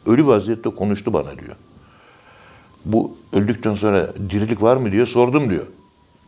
Ölü 0.07 0.27
vaziyette 0.27 0.71
konuştu 0.71 1.13
bana 1.13 1.39
diyor. 1.39 1.57
Bu 2.85 3.17
öldükten 3.33 3.75
sonra 3.75 4.09
dirilik 4.31 4.63
var 4.63 4.77
mı 4.77 4.93
diyor 4.93 5.07
sordum 5.07 5.51
diyor. 5.51 5.67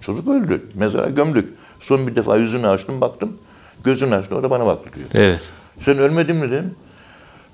Çocuk 0.01 0.29
öldü. 0.29 0.63
Mezara 0.75 1.09
gömdük. 1.09 1.49
Son 1.81 2.07
bir 2.07 2.17
defa 2.17 2.37
yüzünü 2.37 2.69
açtım 2.69 3.01
baktım. 3.01 3.37
Gözünü 3.85 4.15
açtı 4.15 4.37
o 4.37 4.43
da 4.43 4.51
bana 4.51 4.67
baktı 4.67 4.91
diyor. 4.95 5.09
Evet. 5.15 5.51
Sen 5.81 5.99
ölmedin 5.99 6.37
mi 6.37 6.51
dedim. 6.51 6.75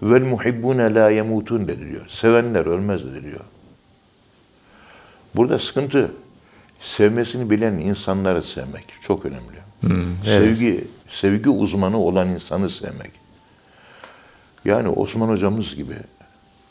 Vel 0.02 0.26
muhibbune 0.26 0.94
la 0.94 1.10
yemutun 1.10 1.68
dedi 1.68 1.90
diyor. 1.90 2.02
Sevenler 2.08 2.66
ölmez 2.66 3.04
dedi 3.04 3.22
diyor. 3.22 3.40
Burada 5.34 5.58
sıkıntı 5.58 6.10
sevmesini 6.80 7.50
bilen 7.50 7.72
insanları 7.72 8.42
sevmek 8.42 8.84
çok 9.00 9.24
önemli. 9.24 9.62
evet. 9.84 10.24
Sevgi 10.24 10.84
sevgi 11.08 11.50
uzmanı 11.50 11.98
olan 11.98 12.28
insanı 12.28 12.70
sevmek. 12.70 13.21
Yani 14.64 14.88
Osman 14.88 15.28
hocamız 15.28 15.74
gibi 15.74 15.96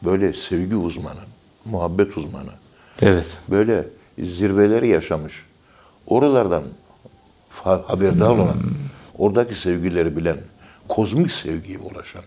böyle 0.05 0.33
sevgi 0.33 0.75
uzmanı, 0.75 1.19
muhabbet 1.65 2.17
uzmanı, 2.17 2.51
Evet. 3.01 3.37
böyle 3.49 3.87
zirveleri 4.19 4.87
yaşamış, 4.87 5.45
oralardan 6.07 6.63
haberdar 7.63 8.29
olan, 8.29 8.57
oradaki 9.17 9.55
sevgileri 9.55 10.17
bilen, 10.17 10.37
kozmik 10.87 11.31
sevgiye 11.31 11.77
ulaşan, 11.77 12.23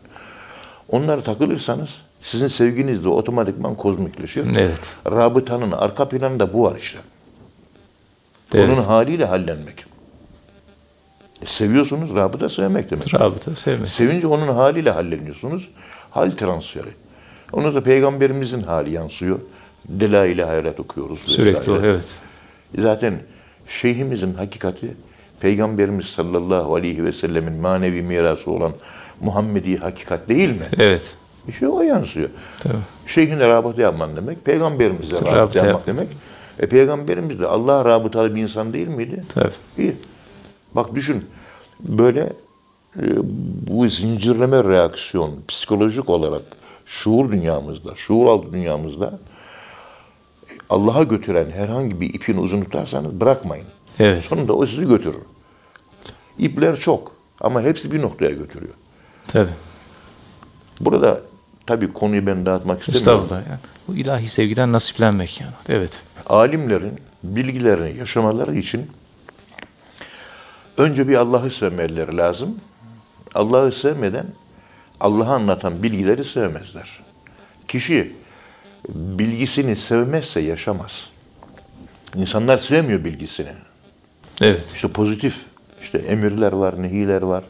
onlara 0.88 1.20
takılırsanız 1.20 1.88
sizin 2.22 2.48
sevginiz 2.48 3.04
de 3.04 3.08
otomatikman 3.08 3.74
kozmikleşiyor. 3.74 4.46
Evet. 4.56 4.80
Rabıtanın 5.06 5.72
arka 5.72 6.08
planında 6.08 6.52
bu 6.52 6.64
var 6.64 6.76
işte. 6.76 6.98
Evet. 8.54 8.68
Onun 8.68 8.82
haliyle 8.82 9.24
hallenmek. 9.24 9.93
E, 11.42 11.46
seviyorsunuz, 11.46 12.14
rabıta 12.14 12.48
sevmek 12.48 12.90
demek. 12.90 13.14
Rabıta 13.14 13.56
sevmek. 13.56 13.88
Sevince 13.88 14.26
onun 14.26 14.48
haliyle 14.48 14.90
halleniyorsunuz. 14.90 15.68
Hal 16.10 16.30
transferi. 16.30 16.88
Ona 17.52 17.74
da 17.74 17.80
peygamberimizin 17.80 18.62
hali 18.62 18.90
yansıyor. 18.90 19.38
Delail-i 19.88 20.44
hayret 20.44 20.80
okuyoruz. 20.80 21.18
Sürekli 21.24 21.72
o. 21.72 21.80
Evet. 21.82 22.06
Zaten 22.78 23.14
şeyhimizin 23.68 24.34
hakikati 24.34 24.94
Peygamberimiz 25.40 26.06
sallallahu 26.06 26.74
aleyhi 26.74 27.04
ve 27.04 27.12
sellemin 27.12 27.52
manevi 27.60 28.02
mirası 28.02 28.50
olan 28.50 28.72
Muhammedi 29.20 29.76
hakikat 29.76 30.28
değil 30.28 30.48
mi? 30.50 30.66
Evet. 30.78 31.16
İşte 31.48 31.68
o 31.68 31.82
yansıyor. 31.82 32.28
Tabii. 32.62 32.74
Şeyhinle 33.06 33.48
rabıta 33.48 33.82
yapman 33.82 34.16
demek, 34.16 34.44
peygamberimizle 34.44 35.16
rabıta, 35.16 35.36
Rabıta 35.36 35.58
yapmak 35.58 35.88
yap- 35.88 35.96
demek. 35.96 36.08
E 36.58 36.66
peygamberimiz 36.66 37.40
de 37.40 37.46
Allah 37.46 37.84
rabıtalı 37.84 38.34
bir 38.34 38.42
insan 38.42 38.72
değil 38.72 38.88
miydi? 38.88 39.24
Tabii. 39.34 39.50
İyi. 39.78 39.96
Bak 40.74 40.94
düşün, 40.94 41.24
böyle 41.80 42.32
e, 42.98 43.02
bu 43.66 43.88
zincirleme 43.88 44.64
reaksiyon 44.64 45.38
psikolojik 45.48 46.10
olarak 46.10 46.42
şuur 46.86 47.32
dünyamızda, 47.32 47.94
şuur 47.94 48.26
altı 48.26 48.52
dünyamızda 48.52 49.18
Allah'a 50.70 51.02
götüren 51.02 51.50
herhangi 51.50 52.00
bir 52.00 52.14
ipin 52.14 52.38
ucunu 52.38 52.64
tutarsanız 52.64 53.20
bırakmayın. 53.20 53.66
Evet. 53.98 54.24
Sonunda 54.24 54.52
o 54.52 54.66
sizi 54.66 54.84
götürür. 54.84 55.22
İpler 56.38 56.76
çok 56.76 57.12
ama 57.40 57.62
hepsi 57.62 57.92
bir 57.92 58.02
noktaya 58.02 58.30
götürüyor. 58.30 58.74
Tabii. 59.28 59.50
Burada 60.80 61.20
tabii 61.66 61.92
konuyu 61.92 62.26
ben 62.26 62.46
dağıtmak 62.46 62.80
istemiyorum. 62.80 63.22
Estağfurullah. 63.22 63.48
Yani. 63.50 63.58
Bu 63.88 63.94
ilahi 63.94 64.28
sevgiden 64.28 64.72
nasiplenmek 64.72 65.40
yani. 65.40 65.52
Evet. 65.68 65.92
alimlerin 66.26 67.00
bilgilerini 67.22 67.98
yaşamaları 67.98 68.56
için 68.56 68.90
önce 70.78 71.08
bir 71.08 71.14
Allah'ı 71.14 71.50
sevmeleri 71.50 72.16
lazım. 72.16 72.60
Allah'ı 73.34 73.72
sevmeden 73.72 74.26
Allah'ı 75.00 75.34
anlatan 75.34 75.82
bilgileri 75.82 76.24
sevmezler. 76.24 77.00
Kişi 77.68 78.12
bilgisini 78.88 79.76
sevmezse 79.76 80.40
yaşamaz. 80.40 81.10
İnsanlar 82.14 82.58
sevmiyor 82.58 83.04
bilgisini. 83.04 83.52
Evet. 84.40 84.64
İşte 84.74 84.88
pozitif, 84.88 85.42
işte 85.82 85.98
emirler 85.98 86.52
var, 86.52 86.82
nehiler 86.82 87.22
var. 87.22 87.44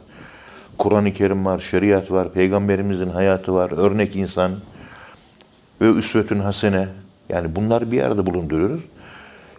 Kur'an-ı 0.78 1.12
Kerim 1.12 1.44
var, 1.44 1.58
şeriat 1.58 2.10
var, 2.10 2.32
peygamberimizin 2.32 3.10
hayatı 3.10 3.54
var, 3.54 3.70
örnek 3.70 4.16
insan 4.16 4.52
ve 5.80 5.90
üsvetün 5.90 6.38
hasene. 6.38 6.88
Yani 7.28 7.56
bunlar 7.56 7.92
bir 7.92 8.02
arada 8.02 8.26
bulunduruyoruz. 8.26 8.82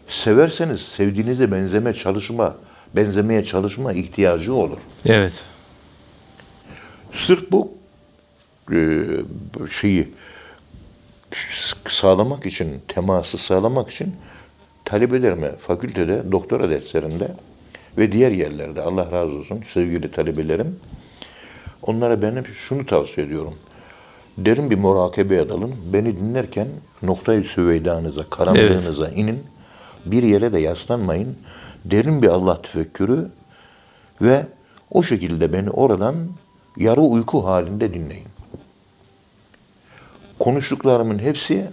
Severseniz 0.08 0.82
sevdiğinize 0.82 1.52
benzeme 1.52 1.94
çalışma, 1.94 2.56
benzemeye 2.96 3.44
çalışma 3.44 3.94
ihtiyacı 3.94 4.54
olur. 4.54 4.78
Evet. 5.06 5.44
Sırf 7.14 7.52
bu 7.52 7.74
e, 8.72 8.78
şeyi 9.72 10.14
sağlamak 11.90 12.46
için, 12.46 12.82
teması 12.88 13.38
sağlamak 13.38 13.90
için 13.90 14.16
talebelerime 14.86 15.52
fakültede, 15.56 16.32
doktora 16.32 16.70
derslerinde 16.70 17.28
ve 17.98 18.12
diğer 18.12 18.32
yerlerde 18.32 18.82
Allah 18.82 19.12
razı 19.12 19.38
olsun 19.38 19.64
sevgili 19.74 20.12
talebelerim 20.12 20.80
onlara 21.82 22.22
ben 22.22 22.36
hep 22.36 22.48
şunu 22.56 22.86
tavsiye 22.86 23.28
ediyorum. 23.28 23.54
Derin 24.38 24.70
bir 24.70 24.78
murakebeye 24.78 25.50
dalın. 25.50 25.76
Beni 25.94 26.18
dinlerken 26.18 26.68
noktayı 27.04 27.44
süveydanıza, 27.44 28.30
karanlığınıza 28.30 29.10
inin. 29.10 29.44
Bir 30.06 30.24
yere 30.24 30.54
de 30.54 30.60
yaslanmayın. 30.60 31.36
Derin 31.86 32.22
bir 32.22 32.28
Allah 32.28 32.62
tefekkürü 32.62 33.30
ve 34.22 34.46
o 34.92 35.04
şekilde 35.04 35.54
beni 35.54 35.70
oradan 35.70 36.16
yarı 36.78 37.02
uyku 37.02 37.46
halinde 37.46 37.94
dinleyin. 37.94 38.28
Konuştuklarımın 40.40 41.20
hepsi 41.20 41.72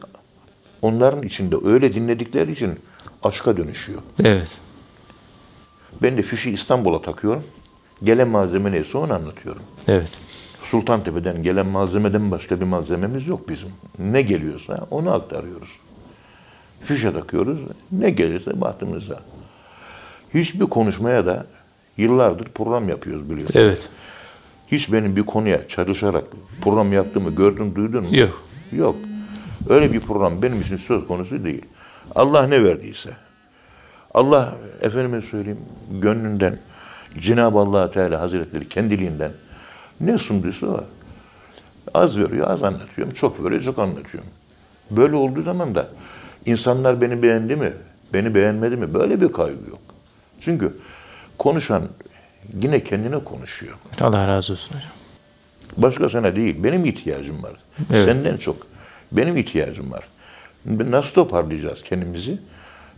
onların 0.83 1.23
içinde 1.23 1.57
öyle 1.65 1.95
dinledikleri 1.95 2.53
için 2.53 2.81
aşka 3.23 3.57
dönüşüyor. 3.57 4.03
Evet. 4.25 4.59
Ben 6.03 6.17
de 6.17 6.23
fişi 6.23 6.51
İstanbul'a 6.51 7.03
takıyorum. 7.03 7.45
Gelen 8.05 8.29
malzeme 8.29 8.73
neyse 8.73 8.99
onu 8.99 9.15
anlatıyorum. 9.15 9.63
Evet. 9.89 10.11
Sultantepe'den 10.63 11.43
gelen 11.43 11.67
malzemeden 11.67 12.31
başka 12.31 12.61
bir 12.61 12.65
malzememiz 12.65 13.27
yok 13.27 13.49
bizim. 13.49 13.69
Ne 13.99 14.23
geliyorsa 14.23 14.87
onu 14.91 15.13
aktarıyoruz. 15.13 15.69
Fişe 16.81 17.13
takıyoruz. 17.13 17.61
Ne 17.93 18.11
gelirse 18.11 18.61
bahtımıza. 18.61 19.21
Hiçbir 20.35 20.65
konuşmaya 20.65 21.27
da 21.27 21.47
yıllardır 21.97 22.45
program 22.45 22.89
yapıyoruz 22.89 23.31
biliyorsun. 23.31 23.61
Evet. 23.61 23.89
Hiç 24.69 24.93
benim 24.93 25.17
bir 25.17 25.23
konuya 25.23 25.69
çalışarak 25.69 26.25
program 26.61 26.93
yaptığımı 26.93 27.35
gördün, 27.35 27.75
duydun 27.75 28.05
mu? 28.05 28.17
Yok. 28.17 28.43
Yok. 28.73 28.97
Öyle 29.69 29.93
bir 29.93 30.01
program 30.01 30.43
benim 30.43 30.61
için 30.61 30.77
söz 30.77 31.07
konusu 31.07 31.45
değil. 31.45 31.63
Allah 32.15 32.47
ne 32.47 32.65
verdiyse. 32.65 33.11
Allah 34.15 34.55
efendime 34.81 35.23
söyleyeyim 35.23 35.61
gönlünden 35.91 36.59
Cenab-ı 37.19 37.59
Allah 37.59 37.91
Teala 37.91 38.21
Hazretleri 38.21 38.69
kendiliğinden 38.69 39.31
ne 40.01 40.19
sunduysa 40.19 40.67
o. 40.67 40.85
Az 41.95 42.19
veriyor, 42.19 42.51
az 42.51 42.63
anlatıyorum. 42.63 43.15
Çok 43.15 43.45
veriyor, 43.45 43.63
çok 43.63 43.79
anlatıyorum. 43.79 44.31
Böyle 44.91 45.17
olduğu 45.17 45.43
zaman 45.43 45.75
da 45.75 45.89
insanlar 46.47 47.01
beni 47.01 47.23
beğendi 47.23 47.57
mi, 47.57 47.73
beni 48.13 48.35
beğenmedi 48.35 48.77
mi 48.77 48.95
böyle 48.95 49.21
bir 49.21 49.33
kaygı 49.33 49.71
yok. 49.71 49.81
Çünkü 50.45 50.77
konuşan 51.39 51.83
yine 52.63 52.85
kendine 52.85 53.25
konuşuyor. 53.25 53.77
Allah 54.01 54.29
razı 54.29 54.53
olsun 54.53 54.75
hocam. 54.75 54.91
Başkasına 55.77 56.37
değil. 56.37 56.65
Benim 56.65 56.85
ihtiyacım 56.85 57.43
var. 57.43 57.53
Evet. 57.93 58.05
Senden 58.05 58.37
çok. 58.37 58.67
Benim 59.13 59.37
ihtiyacım 59.37 59.93
var. 59.93 60.05
Nasıl 60.67 61.15
toparlayacağız 61.15 61.83
kendimizi? 61.83 62.39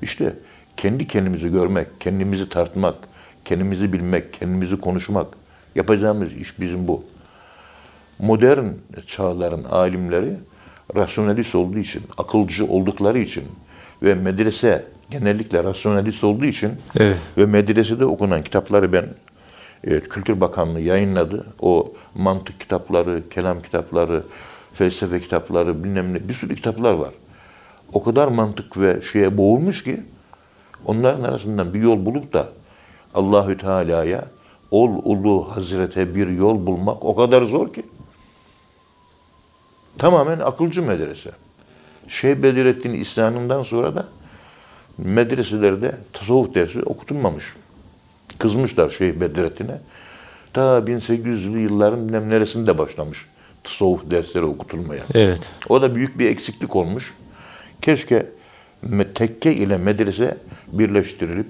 İşte 0.02 0.34
kendi 0.76 1.06
kendimizi 1.06 1.52
görmek, 1.52 2.00
kendimizi 2.00 2.48
tartmak, 2.48 2.94
kendimizi 3.44 3.92
bilmek, 3.92 4.32
kendimizi 4.32 4.80
konuşmak. 4.80 5.26
Yapacağımız 5.74 6.32
iş 6.32 6.60
bizim 6.60 6.88
bu. 6.88 7.04
Modern 8.18 8.66
çağların 9.06 9.64
alimleri 9.64 10.36
rasyonalist 10.96 11.54
olduğu 11.54 11.78
için, 11.78 12.02
akılcı 12.18 12.66
oldukları 12.66 13.18
için 13.18 13.44
ve 14.02 14.14
medrese 14.14 14.84
genellikle 15.18 15.64
rasyonalist 15.64 16.24
olduğu 16.24 16.44
için 16.44 16.72
Evet. 16.96 17.18
ve 17.38 17.46
medresede 17.46 18.04
okunan 18.04 18.42
kitapları 18.42 18.92
ben 18.92 19.06
e, 19.84 20.00
Kültür 20.00 20.40
Bakanlığı 20.40 20.80
yayınladı. 20.80 21.46
O 21.60 21.92
mantık 22.14 22.60
kitapları, 22.60 23.22
kelam 23.30 23.62
kitapları, 23.62 24.22
felsefe 24.74 25.20
kitapları, 25.20 25.84
bilmem 25.84 26.14
ne 26.14 26.28
bir 26.28 26.34
sürü 26.34 26.56
kitaplar 26.56 26.92
var. 26.92 27.10
O 27.92 28.02
kadar 28.02 28.28
mantık 28.28 28.80
ve 28.80 29.00
şeye 29.12 29.36
boğulmuş 29.36 29.84
ki 29.84 30.02
onların 30.86 31.22
arasından 31.22 31.74
bir 31.74 31.80
yol 31.80 32.04
bulup 32.06 32.32
da 32.32 32.48
Allahü 33.14 33.58
Teala'ya 33.58 34.24
ol 34.70 34.90
ulu 35.04 35.48
hazrete 35.56 36.14
bir 36.14 36.28
yol 36.28 36.66
bulmak 36.66 37.04
o 37.04 37.16
kadar 37.16 37.42
zor 37.42 37.72
ki. 37.72 37.82
Tamamen 39.98 40.38
akılcı 40.38 40.82
medrese. 40.82 41.30
Şeyh 42.08 42.36
Bedrettin 42.36 42.92
İslam'ından 42.92 43.62
sonra 43.62 43.94
da 43.94 44.06
medreselerde 44.98 45.96
tasavvuf 46.12 46.54
dersi 46.54 46.82
okutulmamış. 46.82 47.52
Kızmışlar 48.38 48.90
Şeyh 48.90 49.20
Bedrettin'e. 49.20 49.80
Ta 50.52 50.78
1800'lü 50.78 51.58
yılların 51.58 52.08
bilmem 52.08 52.30
neresinde 52.30 52.78
başlamış 52.78 53.26
tasavvuf 53.64 54.10
dersleri 54.10 54.44
okutulmaya. 54.44 55.02
Evet. 55.14 55.52
O 55.68 55.82
da 55.82 55.94
büyük 55.94 56.18
bir 56.18 56.30
eksiklik 56.30 56.76
olmuş. 56.76 57.14
Keşke 57.82 58.26
tekke 59.14 59.54
ile 59.54 59.78
medrese 59.78 60.36
birleştirilip, 60.72 61.46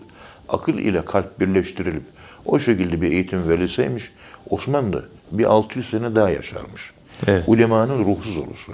akıl 0.48 0.78
ile 0.78 1.04
kalp 1.04 1.40
birleştirilip 1.40 2.02
o 2.44 2.58
şekilde 2.58 3.00
bir 3.00 3.12
eğitim 3.12 3.48
verilseymiş 3.48 4.12
Osmanlı 4.50 5.04
bir 5.32 5.44
600 5.44 5.90
sene 5.90 6.14
daha 6.14 6.30
yaşarmış. 6.30 6.92
Evet. 7.26 7.44
Ulemanın 7.46 8.04
ruhsuz 8.04 8.36
olursa. 8.36 8.72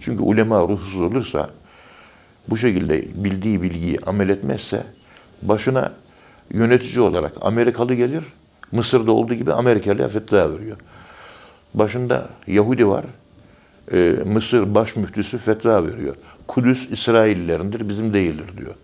Çünkü 0.00 0.22
ulema 0.22 0.60
ruhsuz 0.68 1.00
olursa 1.00 1.50
bu 2.50 2.56
şekilde 2.56 3.04
bildiği 3.14 3.62
bilgiyi 3.62 3.98
amel 4.06 4.28
etmezse 4.28 4.84
başına 5.42 5.92
yönetici 6.52 7.00
olarak 7.00 7.32
Amerikalı 7.40 7.94
gelir. 7.94 8.24
Mısır'da 8.72 9.12
olduğu 9.12 9.34
gibi 9.34 9.52
Amerikalı'ya 9.52 10.08
fetva 10.08 10.52
veriyor. 10.52 10.76
Başında 11.74 12.28
Yahudi 12.46 12.88
var. 12.88 13.04
Ee, 13.92 14.14
Mısır 14.26 14.74
baş 14.74 14.96
müftüsü 14.96 15.38
fetva 15.38 15.86
veriyor. 15.86 16.14
Kudüs 16.46 16.90
İsraillerindir, 16.90 17.88
bizim 17.88 18.14
değildir 18.14 18.56
diyor. 18.56 18.74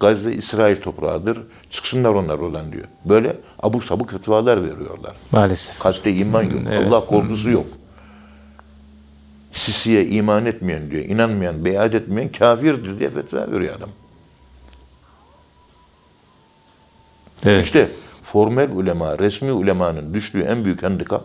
Gazze 0.00 0.32
İsrail 0.32 0.76
toprağıdır, 0.76 1.38
çıksınlar 1.70 2.10
onlar 2.10 2.38
olan 2.38 2.72
diyor. 2.72 2.84
Böyle 3.04 3.36
abuk 3.62 3.84
sabuk 3.84 4.10
fetvalar 4.10 4.62
veriyorlar. 4.62 5.16
Maalesef. 5.32 5.78
Kalpte 5.78 6.12
iman 6.12 6.42
yok. 6.42 6.60
Evet. 6.72 6.86
Allah 6.86 7.04
korkusu 7.04 7.50
yok. 7.50 7.66
Sisi'ye 9.54 10.06
iman 10.06 10.46
etmeyen 10.46 10.90
diyor, 10.90 11.04
inanmayan, 11.04 11.64
beyat 11.64 11.94
etmeyen 11.94 12.32
kafirdir 12.32 12.98
diye 12.98 13.10
fetva 13.10 13.52
veriyor 13.52 13.74
adam. 13.76 13.90
Evet. 17.46 17.64
İşte 17.64 17.88
formel 18.22 18.70
ulema, 18.70 19.18
resmi 19.18 19.52
ulemanın 19.52 20.14
düştüğü 20.14 20.40
en 20.40 20.64
büyük 20.64 20.82
handikap 20.82 21.24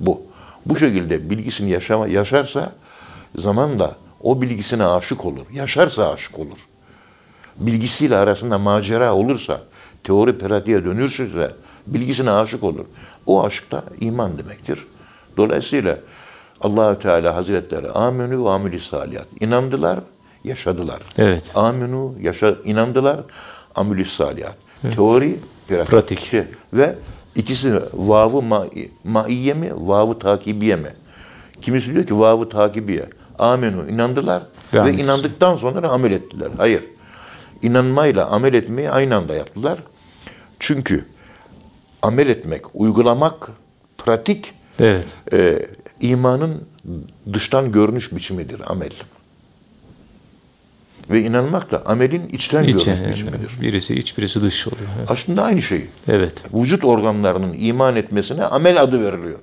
bu. 0.00 0.22
Bu 0.66 0.76
şekilde 0.76 1.30
bilgisini 1.30 1.70
yaşama, 1.70 2.08
yaşarsa 2.08 2.72
zamanla 3.36 3.96
o 4.20 4.42
bilgisine 4.42 4.84
aşık 4.84 5.24
olur. 5.24 5.46
Yaşarsa 5.52 6.12
aşık 6.12 6.38
olur. 6.38 6.58
Bilgisiyle 7.56 8.16
arasında 8.16 8.58
macera 8.58 9.14
olursa, 9.14 9.60
teori 10.04 10.38
pratiğe 10.38 10.84
dönüşürse 10.84 11.52
bilgisine 11.86 12.30
aşık 12.30 12.64
olur. 12.64 12.84
O 13.26 13.44
aşk 13.44 13.70
da 13.70 13.84
iman 14.00 14.38
demektir. 14.38 14.86
Dolayısıyla 15.36 15.98
Allahü 16.60 16.98
Teala 16.98 17.36
Hazretleri 17.36 17.90
amenü 17.90 18.44
ve 18.44 18.50
ameli 18.50 18.80
salihat. 18.80 19.26
İnandılar, 19.40 19.98
yaşadılar. 20.44 21.00
Evet. 21.18 21.52
Aminu, 21.54 22.14
yaşa, 22.20 22.54
inandılar, 22.64 23.20
ameli 23.74 24.04
salihat. 24.04 24.56
Teori, 24.94 25.36
pratik. 25.68 25.90
Pratik. 25.90 26.22
İşte 26.22 26.48
ve 26.72 26.94
ikisi 27.36 27.80
vavı 27.94 28.42
ma, 28.42 28.66
maiye 29.04 29.54
mi, 29.54 29.72
vavı 29.74 30.18
takibiye 30.18 30.76
mi? 30.76 30.90
Kimisi 31.62 31.92
diyor 31.92 32.06
ki 32.06 32.18
vavı 32.18 32.48
takibiye. 32.48 33.06
Amenu 33.38 33.88
inandılar 33.88 34.42
Ve 34.74 34.84
ve, 34.84 34.92
inandıktan 34.92 35.56
sonra 35.56 35.88
amel 35.88 36.12
ettiler. 36.12 36.48
Hayır. 36.56 36.84
İnanmayla 37.62 38.26
amel 38.26 38.54
etmeyi 38.54 38.90
aynı 38.90 39.16
anda 39.16 39.34
yaptılar. 39.34 39.78
Çünkü 40.58 41.04
amel 42.02 42.28
etmek, 42.28 42.62
uygulamak, 42.74 43.48
pratik 43.98 44.54
Evet. 44.80 45.06
e, 45.32 45.66
imanın 46.00 46.62
dıştan 47.32 47.72
görünüş 47.72 48.12
biçimidir 48.12 48.60
amel. 48.70 48.90
Ve 51.10 51.22
inanmak 51.22 51.70
da 51.70 51.86
amelin 51.86 52.28
içten 52.28 52.64
İç, 52.64 52.70
görünüş 52.84 52.86
yani, 52.86 53.08
biçimidir. 53.12 53.60
birisi 53.60 53.94
iç, 53.94 54.18
birisi 54.18 54.42
dış 54.42 54.68
oluyor. 54.68 54.88
Evet. 54.98 55.10
Aslında 55.10 55.42
aynı 55.42 55.62
şey. 55.62 55.86
Evet. 56.08 56.42
Vücut 56.54 56.84
organlarının 56.84 57.54
iman 57.58 57.96
etmesine 57.96 58.44
amel 58.44 58.82
adı 58.82 59.04
veriliyor. 59.04 59.38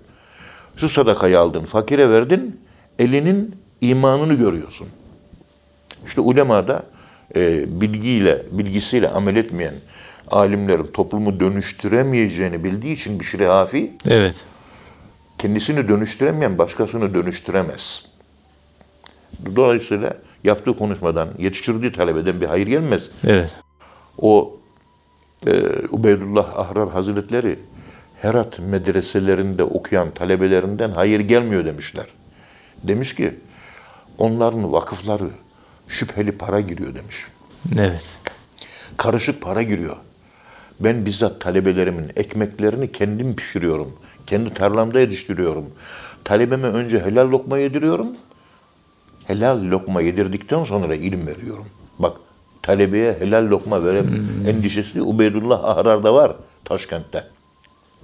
Şu 0.77 0.89
sadakayı 0.89 1.39
aldın, 1.39 1.61
fakire 1.61 2.09
verdin, 2.09 2.59
elinin 2.99 3.55
imanını 3.81 4.33
görüyorsun. 4.33 4.87
İşte 6.07 6.21
ulemada 6.21 6.83
e, 7.35 7.65
bilgiyle, 7.81 8.43
bilgisiyle 8.51 9.09
amel 9.09 9.35
etmeyen 9.35 9.73
alimlerin 10.31 10.87
toplumu 10.93 11.39
dönüştüremeyeceğini 11.39 12.63
bildiği 12.63 12.93
için 12.93 13.19
bir 13.19 13.25
şey 13.25 13.45
hafi, 13.45 13.91
Evet. 14.07 14.35
Kendisini 15.45 15.87
dönüştüremeyen 15.87 16.57
başkasını 16.57 17.13
dönüştüremez. 17.13 18.05
Dolayısıyla 19.55 20.17
yaptığı 20.43 20.77
konuşmadan, 20.77 21.29
yetiştirdiği 21.37 21.91
talebeden 21.91 22.41
bir 22.41 22.45
hayır 22.45 22.67
gelmez. 22.67 23.09
Evet. 23.27 23.55
O 24.17 24.57
e, 25.47 25.51
Ubeydullah 25.89 26.59
Ahrar 26.59 26.89
Hazretleri 26.89 27.59
Herat 28.21 28.59
medreselerinde 28.59 29.63
okuyan 29.63 30.11
talebelerinden 30.11 30.89
hayır 30.89 31.19
gelmiyor 31.19 31.65
demişler. 31.65 32.05
Demiş 32.83 33.15
ki 33.15 33.35
onların 34.17 34.71
vakıfları 34.71 35.29
şüpheli 35.87 36.31
para 36.31 36.59
giriyor 36.59 36.95
demiş. 36.95 37.25
Evet. 37.79 38.05
Karışık 38.97 39.41
para 39.41 39.61
giriyor. 39.61 39.95
Ben 40.79 41.05
bizzat 41.05 41.41
talebelerimin 41.41 42.11
ekmeklerini 42.15 42.91
kendim 42.91 43.35
pişiriyorum. 43.35 43.95
Kendi 44.27 44.49
tarlamda 44.53 44.99
yetiştiriyorum. 44.99 45.65
Talebeme 46.23 46.67
önce 46.67 46.99
helal 46.99 47.31
lokma 47.31 47.57
yediriyorum. 47.57 48.07
Helal 49.27 49.61
lokma 49.69 50.01
yedirdikten 50.01 50.63
sonra 50.63 50.95
ilim 50.95 51.27
veriyorum. 51.27 51.65
Bak 51.99 52.17
talebeye 52.61 53.17
helal 53.19 53.47
lokma 53.49 53.83
verip 53.85 54.05
endişesi 54.47 55.01
Ubeydullah 55.01 55.63
Ahrar'da 55.63 56.13
var 56.13 56.31
Taşkent'te. 56.65 57.27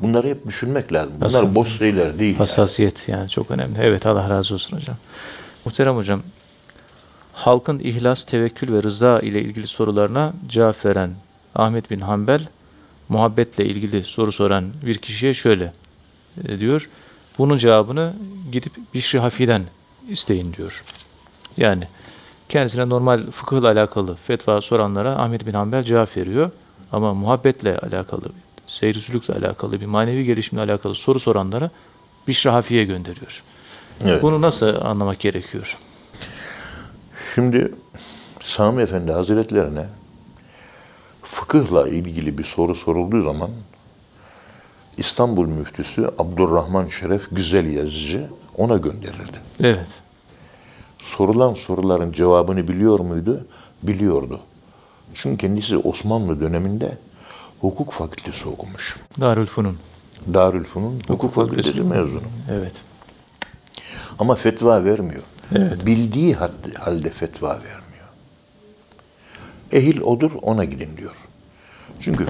Bunları 0.02 0.28
hep 0.28 0.48
düşünmek 0.48 0.94
lazım. 0.94 1.14
Bunlar 1.18 1.28
Nasıl? 1.28 1.56
boş 1.56 1.78
şeyler 1.78 2.20
değil. 2.20 2.32
yani. 2.32 2.38
Hassasiyet 2.38 3.08
yani 3.10 3.30
çok 3.30 3.52
önemli. 3.52 3.80
Evet 3.82 4.08
Allah 4.08 4.30
razı 4.30 4.54
olsun 4.54 4.78
hocam. 4.78 4.96
Muhterem 5.66 5.96
hocam, 5.96 6.22
halkın 7.34 7.80
ihlas, 7.80 8.26
tevekkül 8.26 8.74
ve 8.74 8.84
rıza 8.84 9.20
ile 9.20 9.42
ilgili 9.42 9.68
sorularına 9.68 10.34
cevap 10.48 10.86
veren 10.86 11.12
Ahmet 11.56 11.92
bin 11.92 12.00
Hanbel, 12.00 12.48
muhabbetle 13.10 13.66
ilgili 13.66 14.04
soru 14.04 14.32
soran 14.32 14.66
bir 14.86 14.98
kişiye 14.98 15.34
şöyle 15.34 15.74
diyor. 16.60 16.90
Bunun 17.38 17.58
cevabını 17.58 18.14
gidip 18.52 18.74
Bişri 18.94 19.20
Hafi'den 19.20 19.64
isteyin 20.10 20.54
diyor. 20.54 20.84
Yani 21.58 21.84
kendisine 22.50 22.90
normal 22.90 23.32
fıkıhla 23.32 23.68
alakalı 23.68 24.16
fetva 24.16 24.62
soranlara 24.62 25.16
Ahmet 25.16 25.46
bin 25.46 25.54
Hanbel 25.54 25.84
cevap 25.84 26.18
veriyor. 26.18 26.52
Ama 26.92 27.14
muhabbetle 27.14 27.78
alakalı, 27.78 28.26
seyri 28.68 29.00
sülükle 29.00 29.34
alakalı, 29.34 29.82
bir 29.82 29.86
manevi 29.86 30.26
gelişimle 30.26 30.62
alakalı 30.62 30.96
soru 30.96 31.20
soranlara 31.20 31.70
Bişri 32.28 32.50
Hafi'ye 32.50 32.84
gönderiyor. 32.84 33.44
Evet. 34.06 34.24
Bunu 34.24 34.42
nasıl 34.42 34.82
anlamak 34.82 35.20
gerekiyor? 35.20 35.78
Şimdi 37.36 37.74
Sami 38.44 38.82
Efendi 38.82 39.12
Hazretlerine 39.12 39.86
fıkıhla 41.24 41.88
ilgili 41.88 42.38
bir 42.38 42.44
soru 42.44 42.76
sorulduğu 42.76 43.22
zaman 43.24 43.50
İstanbul 44.98 45.48
müftüsü 45.48 46.06
Abdurrahman 46.20 46.88
Şeref 46.88 47.28
Güzel 47.32 47.66
Yazıcı 47.66 48.28
ona 48.58 48.78
gönderildi. 48.78 49.38
Evet. 49.64 49.88
Sorulan 51.00 51.54
soruların 51.54 52.12
cevabını 52.12 52.68
biliyor 52.68 53.00
muydu? 53.00 53.46
Biliyordu. 53.84 54.40
Çünkü 55.14 55.38
kendisi 55.38 55.78
Osmanlı 55.78 56.40
döneminde 56.40 56.98
hukuk 57.62 57.94
fakültesi 57.94 58.50
okumuş. 58.50 58.98
Darülfunun. 59.22 59.78
Darülfun'un 60.34 60.94
hukuk, 60.96 61.10
Hukuk 61.10 61.34
fakültesi 61.34 61.70
fakültesi. 61.70 61.90
mezunu. 62.02 62.22
Evet. 62.52 62.74
Ama 64.20 64.36
fetva 64.36 64.84
vermiyor. 64.84 65.22
Evet. 65.56 65.86
Bildiği 65.86 66.36
halde 66.80 67.10
fetva 67.10 67.50
vermiyor. 67.50 67.82
Ehil 69.72 70.02
odur 70.02 70.32
ona 70.42 70.66
gidin 70.66 70.98
diyor. 70.98 71.16
Çünkü 72.00 72.28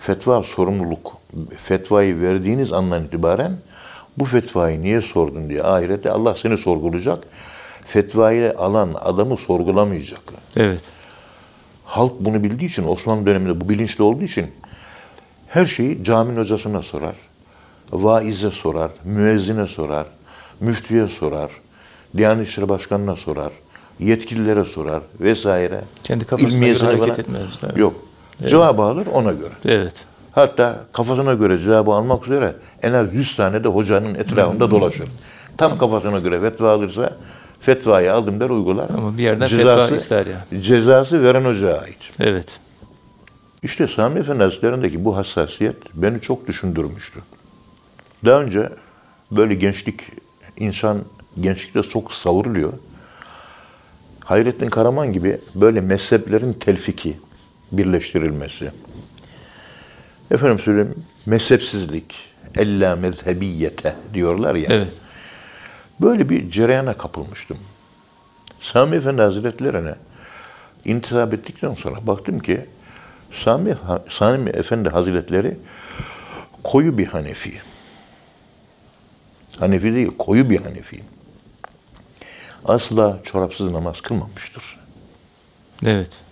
fetva 0.00 0.42
sorumluluk. 0.42 1.16
Fetvayı 1.56 2.20
verdiğiniz 2.20 2.72
andan 2.72 3.04
itibaren 3.04 3.52
bu 4.18 4.24
fetvayı 4.24 4.82
niye 4.82 5.00
sordun 5.00 5.48
diye 5.48 5.62
ahirette 5.62 6.10
Allah 6.10 6.34
seni 6.36 6.58
sorgulayacak. 6.58 7.24
Fetvayı 7.86 8.58
alan 8.58 8.94
adamı 9.00 9.36
sorgulamayacak. 9.36 10.20
Evet. 10.56 10.82
Halk 11.84 12.12
bunu 12.20 12.44
bildiği 12.44 12.66
için 12.66 12.88
Osmanlı 12.88 13.26
döneminde 13.26 13.60
bu 13.60 13.68
bilinçli 13.68 14.04
olduğu 14.04 14.24
için 14.24 14.46
her 15.48 15.66
şeyi 15.66 16.04
caminin 16.04 16.40
hocasına 16.40 16.82
sorar. 16.82 17.16
Vaize 17.92 18.50
sorar, 18.50 18.90
müezzine 19.04 19.66
sorar, 19.66 20.06
müftüye 20.60 21.08
sorar, 21.08 21.50
Diyanet 22.16 22.48
İşleri 22.48 22.68
Başkanı'na 22.68 23.16
sorar, 23.16 23.52
yetkililere 23.98 24.64
sorar 24.64 25.02
vesaire. 25.20 25.84
Kendi 26.04 26.24
kafasına 26.24 26.66
göre 26.66 26.78
hareket 26.78 27.18
etmez. 27.18 27.42
tabii. 27.60 27.80
Yok. 27.80 28.05
Cevabı 28.46 28.82
alır 28.82 29.06
ona 29.12 29.32
göre. 29.32 29.52
Evet. 29.64 29.94
Hatta 30.32 30.80
kafasına 30.92 31.34
göre 31.34 31.58
cevabı 31.58 31.90
almak 31.90 32.26
üzere 32.26 32.54
en 32.82 32.92
az 32.92 33.14
100 33.14 33.36
tane 33.36 33.64
de 33.64 33.68
hocanın 33.68 34.14
etrafında 34.14 34.70
dolaşır. 34.70 35.08
Tam 35.56 35.78
kafasına 35.78 36.18
göre 36.18 36.40
fetva 36.40 36.72
alırsa 36.72 37.16
fetvayı 37.60 38.12
aldım 38.12 38.40
der 38.40 38.50
uygular. 38.50 38.90
Ama 38.96 39.18
bir 39.18 39.22
yerden 39.22 39.46
fetva 39.46 39.88
ister 39.88 40.26
ya. 40.26 40.60
Cezası 40.62 41.22
veren 41.22 41.44
hocaya 41.44 41.80
ait. 41.80 41.98
Evet. 42.20 42.60
İşte 43.62 43.88
Sami 43.88 44.20
Efendi 44.20 44.42
Hazretleri'ndeki 44.42 45.04
bu 45.04 45.16
hassasiyet 45.16 45.76
beni 45.94 46.20
çok 46.20 46.46
düşündürmüştü. 46.46 47.20
Daha 48.24 48.40
önce 48.40 48.70
böyle 49.30 49.54
gençlik, 49.54 50.00
insan 50.56 50.98
gençlikte 51.40 51.82
çok 51.82 52.12
savruluyor. 52.12 52.72
Hayrettin 54.24 54.68
Karaman 54.68 55.12
gibi 55.12 55.38
böyle 55.54 55.80
mezheplerin 55.80 56.52
telfiki, 56.52 57.16
birleştirilmesi. 57.72 58.70
Efendim 60.30 60.58
söyleyeyim, 60.58 61.04
mezhepsizlik, 61.26 62.14
ella 62.58 62.96
mezhebiyete 62.96 63.96
diyorlar 64.14 64.54
ya. 64.54 64.66
Evet. 64.70 64.92
Böyle 66.00 66.28
bir 66.28 66.50
cereyana 66.50 66.94
kapılmıştım. 66.94 67.58
Sami 68.60 68.96
Efendi 68.96 69.22
Hazretlerine 69.22 69.94
intisap 70.84 71.34
ettikten 71.34 71.74
sonra 71.74 72.06
baktım 72.06 72.38
ki 72.38 72.66
Sami, 73.32 73.76
Sami 74.08 74.50
Efendi 74.50 74.88
Hazretleri 74.88 75.56
koyu 76.62 76.98
bir 76.98 77.06
Hanefi. 77.06 77.60
Hanefi 79.58 79.94
değil, 79.94 80.10
koyu 80.18 80.50
bir 80.50 80.60
Hanefi. 80.62 81.02
Asla 82.64 83.18
çorapsız 83.24 83.70
namaz 83.70 84.00
kılmamıştır. 84.00 84.78
Evet. 85.86 86.25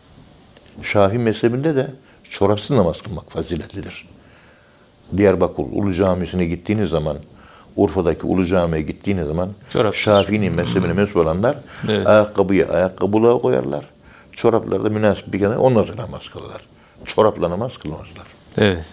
Şafii 0.83 1.19
mezhebinde 1.19 1.77
de 1.77 1.91
çorapsız 2.31 2.77
namaz 2.77 3.03
kılmak 3.03 3.33
faziletlidir. 3.33 4.09
Diyarbakır 5.17 5.63
Ulu 5.73 5.93
Camisi'ne 5.95 6.45
gittiğiniz 6.45 6.91
zaman, 6.91 7.17
Urfa'daki 7.77 8.27
Ulu 8.27 8.47
Cami'ye 8.47 8.83
gittiğiniz 8.83 9.27
zaman 9.27 9.49
Çorapsız. 9.71 10.03
Şafii'nin 10.03 10.53
mezhebine 10.53 10.93
mensup 10.93 11.17
olanlar 11.17 11.57
Evet. 11.89 12.07
ayakkabıyı 12.07 12.69
ayakkabılığa 12.69 13.39
koyarlar. 13.39 13.85
Çorapları 14.33 14.85
da 14.85 14.89
münasip 14.91 15.33
bir 15.33 15.39
kenara 15.39 15.59
onunla 15.59 15.97
namaz 15.97 16.29
kılarlar. 16.33 16.61
Çorapla 17.05 17.51
namaz 17.51 17.77
kılmazlar. 17.79 18.27
Evet. 18.59 18.85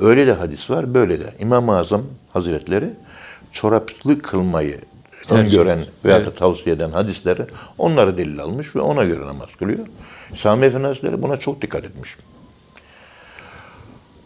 Öyle 0.00 0.26
de 0.26 0.32
hadis 0.32 0.70
var, 0.70 0.94
böyle 0.94 1.20
de. 1.20 1.34
İmam-ı 1.38 1.78
Azam 1.78 2.02
Hazretleri 2.32 2.90
çoraplı 3.52 4.18
kılmayı 4.22 4.80
öngören 5.30 5.78
veya 6.04 6.16
da 6.16 6.22
Evet. 6.22 6.36
tavsiye 6.38 6.76
eden 6.76 6.90
hadisleri 6.90 7.46
onları 7.78 8.18
delil 8.18 8.40
almış 8.40 8.76
ve 8.76 8.80
ona 8.80 9.04
göre 9.04 9.26
namaz 9.26 9.48
kılıyor. 9.58 9.86
Sami 10.34 10.66
Efendi 10.66 10.86
Hazretleri 10.86 11.22
buna 11.22 11.36
çok 11.36 11.62
dikkat 11.62 11.84
etmiş. 11.84 12.16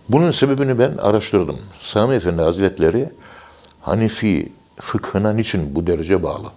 Bunun 0.09 0.33
sebebini 0.33 0.79
ben 0.79 0.97
araştırdım. 0.97 1.59
Sami 1.81 2.15
Efendi 2.15 2.43
Hazretleri 2.43 3.13
Hanefi 3.81 4.53
fıkhına 4.81 5.33
niçin 5.33 5.75
bu 5.75 5.87
derece 5.87 6.23
bağlı? 6.23 6.53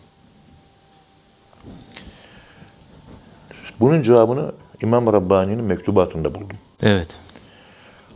Bunun 3.79 4.01
cevabını 4.01 4.51
İmam 4.81 5.13
Rabbani'nin 5.13 5.63
mektubatında 5.63 6.35
buldum. 6.35 6.57
Evet. 6.81 7.07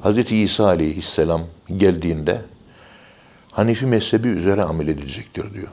Hz. 0.03 0.31
İsa 0.31 0.65
aleyhisselam 0.65 1.41
geldiğinde 1.77 2.41
Hanefi 3.51 3.85
mezhebi 3.85 4.27
üzere 4.27 4.63
amel 4.63 4.87
edilecektir 4.87 5.53
diyor. 5.53 5.67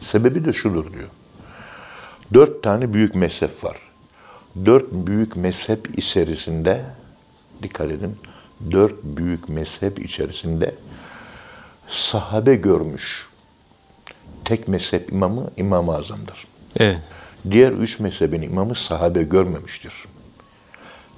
Sebebi 0.00 0.44
de 0.44 0.52
şudur 0.52 0.92
diyor. 0.92 1.08
Dört 2.34 2.62
tane 2.62 2.92
büyük 2.92 3.14
mezhep 3.14 3.64
var. 3.64 3.76
Dört 4.64 4.92
büyük 4.92 5.36
mezhep 5.36 5.98
içerisinde, 5.98 6.84
dikkat 7.62 7.90
edin, 7.90 8.16
dört 8.70 9.02
büyük 9.02 9.48
mezhep 9.48 10.04
içerisinde 10.04 10.74
sahabe 11.88 12.54
görmüş 12.54 13.28
tek 14.44 14.68
mezhep 14.68 15.12
imamı 15.12 15.50
İmam-ı 15.56 15.94
Azam'dır. 15.94 16.46
Evet. 16.76 16.98
Diğer 17.50 17.72
üç 17.72 18.00
mezhebin 18.00 18.42
imamı 18.42 18.74
sahabe 18.74 19.22
görmemiştir. 19.22 19.94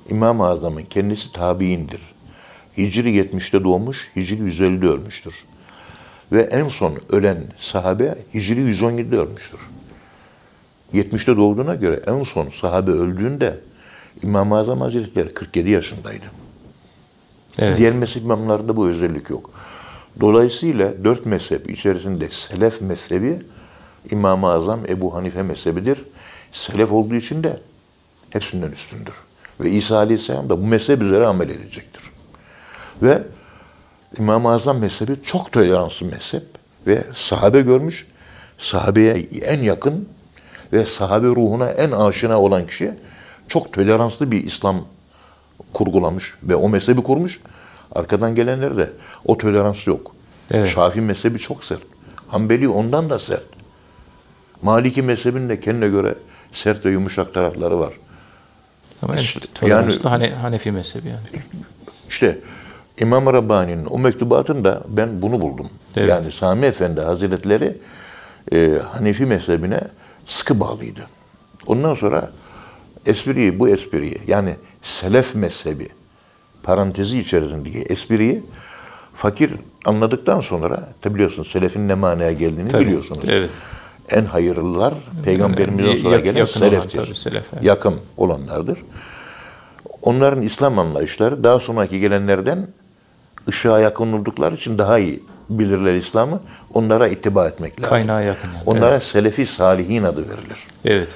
İmam-ı 0.08 0.46
Azam'ın 0.46 0.82
kendisi 0.82 1.32
tabiindir. 1.32 2.00
Hicri 2.76 3.20
70'te 3.20 3.64
doğmuş, 3.64 4.10
Hicri 4.16 4.36
150'de 4.36 4.86
ölmüştür. 4.86 5.44
Ve 6.32 6.42
en 6.42 6.68
son 6.68 6.94
ölen 7.08 7.44
sahabe 7.58 8.18
Hicri 8.34 8.60
117'de 8.60 9.16
ölmüştür. 9.16 9.60
70'te 10.94 11.36
doğduğuna 11.36 11.74
göre 11.74 12.00
en 12.06 12.22
son 12.22 12.48
sahabe 12.60 12.90
öldüğünde 12.90 13.58
İmam-ı 14.22 14.58
Azam 14.58 14.80
Hazretleri 14.80 15.28
47 15.28 15.70
yaşındaydı. 15.70 16.24
Evet. 17.58 17.78
Diğer 17.78 17.92
mezhep 17.92 18.22
imamlarında 18.22 18.76
bu 18.76 18.88
özellik 18.88 19.30
yok. 19.30 19.50
Dolayısıyla 20.20 21.04
dört 21.04 21.26
mezhep 21.26 21.70
içerisinde 21.70 22.30
selef 22.30 22.80
mezhebi 22.80 23.38
İmam-ı 24.10 24.48
Azam 24.48 24.80
Ebu 24.88 25.14
Hanife 25.14 25.42
mezhebidir. 25.42 26.04
Selef 26.52 26.92
olduğu 26.92 27.14
için 27.14 27.42
de 27.42 27.60
hepsinden 28.30 28.70
üstündür. 28.70 29.14
Ve 29.60 29.70
İsa 29.70 29.96
Aleyhisselam 29.96 30.48
da 30.48 30.62
bu 30.62 30.66
mezhep 30.66 31.02
üzere 31.02 31.26
amel 31.26 31.48
edecektir. 31.48 32.02
Ve 33.02 33.22
İmam-ı 34.18 34.52
Azam 34.52 34.78
mezhebi 34.78 35.16
çok 35.22 35.52
toleranslı 35.52 36.06
mezhep 36.06 36.44
ve 36.86 37.04
sahabe 37.14 37.60
görmüş, 37.60 38.06
sahabeye 38.58 39.28
en 39.42 39.62
yakın 39.62 40.08
ve 40.72 40.84
sahabe 40.84 41.26
ruhuna 41.26 41.70
en 41.70 41.90
aşina 41.90 42.40
olan 42.40 42.66
kişi 42.66 42.90
çok 43.48 43.72
toleranslı 43.72 44.30
bir 44.30 44.44
İslam 44.44 44.84
kurgulamış 45.72 46.34
ve 46.42 46.56
o 46.56 46.68
mezhebi 46.68 47.02
kurmuş. 47.02 47.40
Arkadan 47.94 48.34
gelenler 48.34 48.76
de 48.76 48.90
o 49.24 49.38
tolerans 49.38 49.86
yok. 49.86 50.14
Evet. 50.50 50.68
Şafii 50.68 51.00
mezhebi 51.00 51.38
çok 51.38 51.64
sert. 51.64 51.80
Hanbeli 52.28 52.68
ondan 52.68 53.10
da 53.10 53.18
sert. 53.18 53.44
Maliki 54.62 55.02
mezhebinin 55.02 55.48
de 55.48 55.60
kendine 55.60 55.88
göre 55.88 56.14
sert 56.52 56.86
ve 56.86 56.90
yumuşak 56.90 57.34
tarafları 57.34 57.78
var. 57.78 57.92
Ama 59.02 59.16
İşte 59.16 59.40
toleranslı 59.54 60.08
Hane- 60.08 60.34
Hanefi 60.34 60.70
mezhebi 60.72 61.08
yani. 61.08 61.42
İşte 62.08 62.38
İmam 63.00 63.26
Rabbani'nin 63.26 63.84
o 63.84 63.98
mektubatında 63.98 64.82
ben 64.88 65.22
bunu 65.22 65.40
buldum. 65.40 65.68
Evet. 65.96 66.08
Yani 66.08 66.32
Sami 66.32 66.66
Efendi 66.66 67.00
Hazretleri 67.00 67.76
e, 68.52 68.78
Hanefi 68.92 69.24
mezhebine 69.26 69.80
sıkı 70.28 70.60
bağlıydı. 70.60 71.06
Ondan 71.66 71.94
sonra 71.94 72.30
espriyi, 73.06 73.58
bu 73.58 73.68
espriyi 73.68 74.18
yani 74.26 74.56
selef 74.82 75.34
mezhebi 75.34 75.88
parantezi 76.62 77.18
içerisindeki 77.18 77.78
espriyi 77.78 78.42
fakir 79.14 79.50
anladıktan 79.84 80.40
sonra 80.40 80.88
tabi 81.00 81.14
biliyorsunuz 81.14 81.48
selefin 81.50 81.88
ne 81.88 81.94
manaya 81.94 82.32
geldiğini 82.32 82.68
Tabii, 82.68 82.86
biliyorsunuz. 82.86 83.24
evet. 83.28 83.50
En 84.10 84.24
hayırlılar 84.24 84.94
peygamberimizden 85.24 85.90
Yak- 85.90 85.98
sonra 85.98 86.18
gelen 86.18 86.38
yakın 86.38 86.60
olan 86.60 86.68
seleftir. 86.70 87.04
tabii, 87.04 87.14
selef, 87.14 87.44
evet. 87.52 87.64
Yakın 87.64 87.94
olanlardır. 88.16 88.78
Onların 90.02 90.42
İslam 90.42 90.78
anlayışları 90.78 91.44
daha 91.44 91.60
sonraki 91.60 92.00
gelenlerden 92.00 92.68
ışığa 93.48 93.80
yakın 93.80 94.12
oldukları 94.12 94.54
için 94.54 94.78
daha 94.78 94.98
iyi 94.98 95.22
bilirler 95.50 95.94
İslam'ı. 95.94 96.40
Onlara 96.74 97.08
ittiba 97.08 97.48
etmek 97.48 97.80
lazım. 97.80 97.90
Kaynağa 97.90 98.22
yakın 98.22 98.48
yani. 98.48 98.62
Onlara 98.66 99.00
Selefi 99.00 99.46
Salihin 99.46 100.02
adı 100.02 100.28
verilir. 100.28 100.58
Evet. 100.84 101.08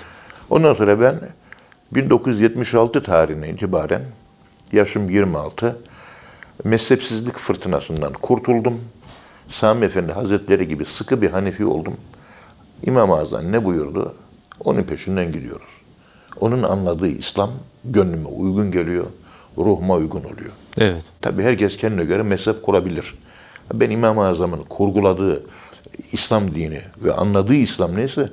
Ondan 0.51 0.75
sonra 0.75 1.01
ben 1.01 1.15
1976 1.93 3.03
tarihine 3.03 3.49
itibaren 3.49 4.03
yaşım 4.73 5.11
26 5.11 5.77
mezhepsizlik 6.65 7.39
fırtınasından 7.39 8.13
kurtuldum. 8.13 8.81
Sami 9.49 9.85
Efendi 9.85 10.13
Hazretleri 10.13 10.69
gibi 10.69 10.85
sıkı 10.87 11.23
bir 11.23 11.31
Hanefi 11.31 11.65
oldum. 11.65 11.97
İmam-ı 12.83 13.17
Azam 13.17 13.53
ne 13.53 13.65
buyurdu? 13.65 14.15
Onun 14.65 14.83
peşinden 14.83 15.33
gidiyoruz. 15.33 15.71
Onun 16.41 16.63
anladığı 16.63 17.09
İslam 17.09 17.51
gönlüme 17.85 18.29
uygun 18.29 18.73
geliyor, 18.73 19.07
ruhuma 19.59 19.95
uygun 19.95 20.21
oluyor. 20.21 20.51
Evet. 20.79 21.03
Tabii 21.21 21.43
herkes 21.43 21.77
kendine 21.77 22.05
göre 22.05 22.23
mezhep 22.23 22.63
kurabilir. 22.63 23.15
Ben 23.73 23.91
İmam-ı 23.91 24.27
Azam'ın 24.27 24.63
kurguladığı 24.63 25.43
İslam 26.13 26.55
dini 26.55 26.81
ve 27.03 27.13
anladığı 27.13 27.55
İslam 27.55 27.97
neyse 27.97 28.29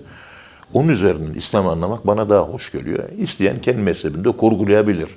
onun 0.74 0.88
üzerinden 0.88 1.34
İslam 1.34 1.68
anlamak 1.68 2.08
bana 2.08 2.30
daha 2.30 2.42
hoş 2.42 2.72
geliyor. 2.72 3.10
İsteyen 3.18 3.62
kendi 3.62 3.82
mezhebinde 3.82 4.32
kurgulayabilir. 4.32 5.10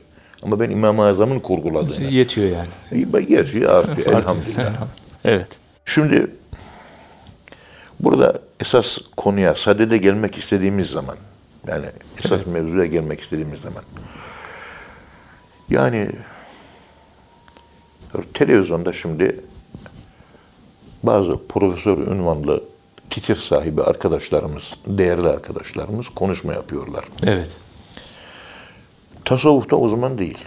Ama 0.43 0.61
ben 0.61 0.71
İmam-ı 0.71 1.05
Azam'ın 1.05 1.41
kurguladığını 1.41 2.05
Yetiyor 2.05 2.51
yani. 2.51 3.29
yetiyor 3.31 3.73
artık 3.73 4.07
elhamdülillah. 4.07 4.73
Evet. 5.25 5.49
Şimdi 5.85 6.27
burada 8.01 8.39
esas 8.61 8.99
konuya 9.17 9.55
sadede 9.55 9.99
gelmek 9.99 10.39
istediğimiz 10.39 10.91
zaman 10.91 11.17
yani 11.69 11.87
esas 12.19 12.47
mevzuya 12.47 12.87
gelmek 12.87 13.21
istediğimiz 13.21 13.61
zaman 13.61 13.83
yani 15.71 16.11
televizyonda 18.35 18.93
şimdi 18.93 19.41
bazı 21.03 21.47
profesör 21.49 21.99
ünvanlı 21.99 22.65
titir 23.11 23.37
sahibi 23.37 23.83
arkadaşlarımız, 23.83 24.75
değerli 24.87 25.29
arkadaşlarımız 25.29 26.09
konuşma 26.09 26.53
yapıyorlar. 26.53 27.05
Evet. 27.23 27.57
Tasavvufta 29.25 29.77
uzman 29.77 30.19
değil. 30.19 30.39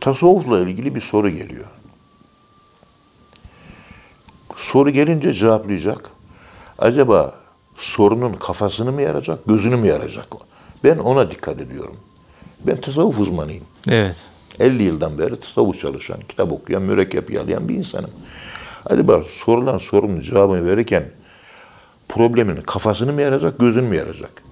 Tasavvufla 0.00 0.60
ilgili 0.60 0.94
bir 0.94 1.00
soru 1.00 1.30
geliyor. 1.30 1.66
Soru 4.56 4.90
gelince 4.90 5.32
cevaplayacak. 5.32 6.10
Acaba 6.78 7.34
sorunun 7.76 8.32
kafasını 8.32 8.92
mı 8.92 9.02
yaracak, 9.02 9.46
gözünü 9.46 9.76
mü 9.76 9.86
yaracak? 9.86 10.28
Ben 10.84 10.98
ona 10.98 11.30
dikkat 11.30 11.60
ediyorum. 11.60 11.96
Ben 12.60 12.80
tasavvuf 12.80 13.18
uzmanıyım. 13.18 13.64
Evet. 13.88 14.16
50 14.60 14.82
yıldan 14.82 15.18
beri 15.18 15.40
tasavvuf 15.40 15.80
çalışan, 15.80 16.20
kitap 16.28 16.52
okuyan, 16.52 16.82
mürekkep 16.82 17.30
yalayan 17.30 17.68
bir 17.68 17.74
insanım. 17.74 18.10
Acaba 18.86 19.22
sorulan 19.28 19.78
sorunun 19.78 20.20
cevabını 20.20 20.70
verirken 20.70 21.04
problemin 22.08 22.56
kafasını 22.56 23.12
mı 23.12 23.22
yaracak, 23.22 23.58
gözünü 23.58 23.88
mü 23.88 23.96
yaracak? 23.96 24.42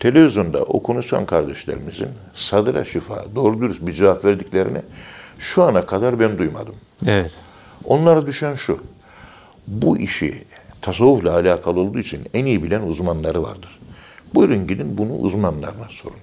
Televizyonda 0.00 0.62
o 0.62 0.82
konuşan 0.82 1.26
kardeşlerimizin 1.26 2.08
sadıra 2.34 2.84
şifa, 2.84 3.24
doğru 3.34 3.60
dürüst 3.60 3.86
bir 3.86 3.92
cevap 3.92 4.24
verdiklerini 4.24 4.82
şu 5.38 5.62
ana 5.62 5.86
kadar 5.86 6.20
ben 6.20 6.38
duymadım. 6.38 6.74
Evet. 7.06 7.34
Onlara 7.84 8.26
düşen 8.26 8.54
şu, 8.54 8.78
bu 9.66 9.98
işi 9.98 10.42
tasavvufla 10.82 11.34
alakalı 11.34 11.80
olduğu 11.80 11.98
için 11.98 12.20
en 12.34 12.44
iyi 12.44 12.62
bilen 12.62 12.82
uzmanları 12.82 13.42
vardır. 13.42 13.78
Buyurun 14.34 14.66
gidin 14.66 14.98
bunu 14.98 15.12
uzmanlarına 15.12 15.86
sorun. 15.88 16.16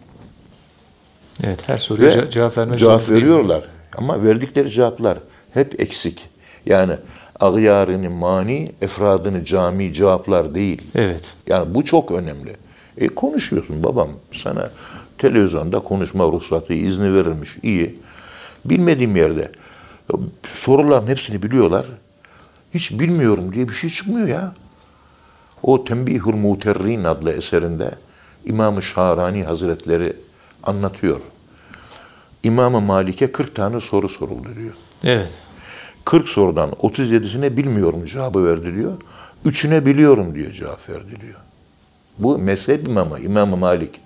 Evet. 1.43 1.69
Her 1.69 1.77
soruya 1.77 2.11
ce- 2.11 2.31
cevap 2.31 2.57
vermek 2.57 2.79
cevap 2.79 3.09
veriyorlar. 3.09 3.63
Ama 3.97 4.23
verdikleri 4.23 4.69
cevaplar 4.69 5.17
hep 5.53 5.81
eksik. 5.81 6.29
Yani 6.65 6.93
ağyarını 7.39 8.09
mani, 8.09 8.71
efradını 8.81 9.45
cami 9.45 9.93
cevaplar 9.93 10.55
değil. 10.55 10.81
Evet. 10.95 11.35
Yani 11.47 11.75
bu 11.75 11.85
çok 11.85 12.11
önemli. 12.11 12.55
E 12.97 13.07
konuşuyorsun 13.07 13.83
babam. 13.83 14.09
Sana 14.33 14.69
televizyonda 15.17 15.79
konuşma 15.79 16.23
ruhsatı, 16.23 16.73
izni 16.73 17.13
verilmiş. 17.13 17.57
iyi. 17.63 17.95
Bilmediğim 18.65 19.15
yerde 19.15 19.51
soruların 20.47 21.07
hepsini 21.07 21.43
biliyorlar. 21.43 21.85
Hiç 22.73 22.99
bilmiyorum 22.99 23.53
diye 23.53 23.69
bir 23.69 23.73
şey 23.73 23.89
çıkmıyor 23.89 24.27
ya. 24.27 24.53
O 25.63 25.83
Tembihül 25.83 26.33
Muterrin 26.33 27.03
adlı 27.03 27.31
eserinde 27.31 27.91
İmam-ı 28.45 28.81
Şahrani 28.81 29.43
Hazretleri 29.43 30.13
anlatıyor. 30.63 31.19
İmam-ı 32.43 32.81
Malik'e 32.81 33.31
40 33.31 33.55
tane 33.55 33.79
soru 33.79 34.09
soruldu 34.09 34.49
diyor. 34.55 34.73
Evet. 35.03 35.29
40 36.05 36.29
sorudan 36.29 36.69
37'sine 36.69 37.57
bilmiyorum 37.57 38.05
cevabı 38.05 38.45
verdi 38.45 38.75
diyor. 38.75 38.93
Üçüne 39.45 39.85
biliyorum 39.85 40.35
diyor 40.35 40.51
cevap 40.51 40.89
verdi 40.89 41.21
diyor. 41.21 41.39
Bu 42.17 42.37
mezhep 42.37 42.87
imamı, 42.87 43.19
İmam-ı 43.19 43.57
Malik. 43.57 44.01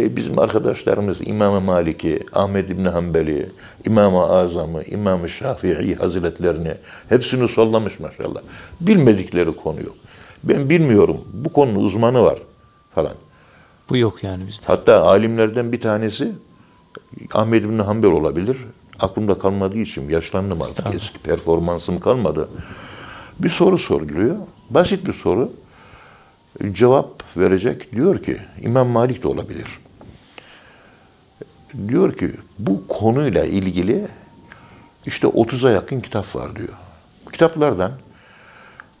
E, 0.00 0.16
bizim 0.16 0.38
arkadaşlarımız 0.38 1.18
İmam-ı 1.20 1.60
Malik'i, 1.60 2.20
Ahmed 2.32 2.68
İbni 2.68 2.88
Hanbel'i, 2.88 3.50
İmam-ı 3.86 4.22
Azam'ı, 4.22 4.82
İmam-ı 4.82 5.28
Şafii 5.28 5.94
Hazretlerini 5.94 6.74
hepsini 7.08 7.48
sallamış 7.48 8.00
maşallah. 8.00 8.40
Bilmedikleri 8.80 9.56
konu 9.56 9.80
yok. 9.80 9.96
Ben 10.44 10.70
bilmiyorum, 10.70 11.20
bu 11.32 11.52
konunun 11.52 11.84
uzmanı 11.84 12.24
var 12.24 12.38
falan. 12.94 13.14
Bu 13.88 13.96
yok 13.96 14.24
yani 14.24 14.46
bizde. 14.48 14.66
Hatta 14.66 15.02
alimlerden 15.04 15.72
bir 15.72 15.80
tanesi 15.80 16.32
Ahmed 17.34 17.64
bin 17.64 17.78
Hanbel 17.78 18.10
olabilir. 18.10 18.56
Aklımda 19.00 19.38
kalmadığı 19.38 19.78
için 19.78 20.08
yaşlandım 20.08 20.62
artık. 20.62 20.94
Eski 20.94 21.18
performansım 21.18 22.00
kalmadı. 22.00 22.48
Bir 23.38 23.48
soru 23.48 23.78
soruluyor. 23.78 24.36
Basit 24.70 25.06
bir 25.06 25.12
soru. 25.12 25.52
Cevap 26.72 27.36
verecek. 27.36 27.92
Diyor 27.92 28.22
ki 28.22 28.38
İmam 28.62 28.88
Malik 28.88 29.22
de 29.22 29.28
olabilir. 29.28 29.78
Diyor 31.88 32.16
ki 32.16 32.32
bu 32.58 32.86
konuyla 32.86 33.44
ilgili 33.44 34.08
işte 35.06 35.26
30'a 35.26 35.70
yakın 35.70 36.00
kitap 36.00 36.36
var 36.36 36.56
diyor. 36.56 36.68
Kitaplardan 37.32 37.92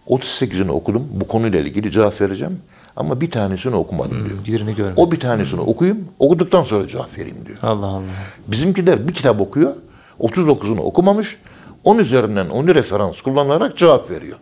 38'ini 0.06 0.70
okudum. 0.70 1.08
Bu 1.10 1.28
konuyla 1.28 1.60
ilgili 1.60 1.90
cevap 1.90 2.20
vereceğim. 2.20 2.62
Ama 2.98 3.20
bir 3.20 3.30
tanesini 3.30 3.74
okumadım 3.74 4.24
diyor. 4.24 4.44
Birini 4.46 4.74
görmedim. 4.74 5.02
O 5.02 5.12
bir 5.12 5.20
tanesini 5.20 5.60
okuyayım, 5.60 6.08
okuduktan 6.18 6.64
sonra 6.64 6.86
cevap 6.86 7.18
vereyim 7.18 7.46
diyor. 7.46 7.58
Allah 7.62 7.86
Allah. 7.86 8.02
Bizimkiler 8.46 9.08
bir 9.08 9.14
kitap 9.14 9.40
okuyor, 9.40 9.74
39'unu 10.20 10.80
okumamış, 10.80 11.36
On 11.84 11.98
üzerinden 11.98 12.48
onu 12.48 12.74
referans 12.74 13.20
kullanarak 13.20 13.76
cevap 13.76 14.10
veriyor. 14.10 14.38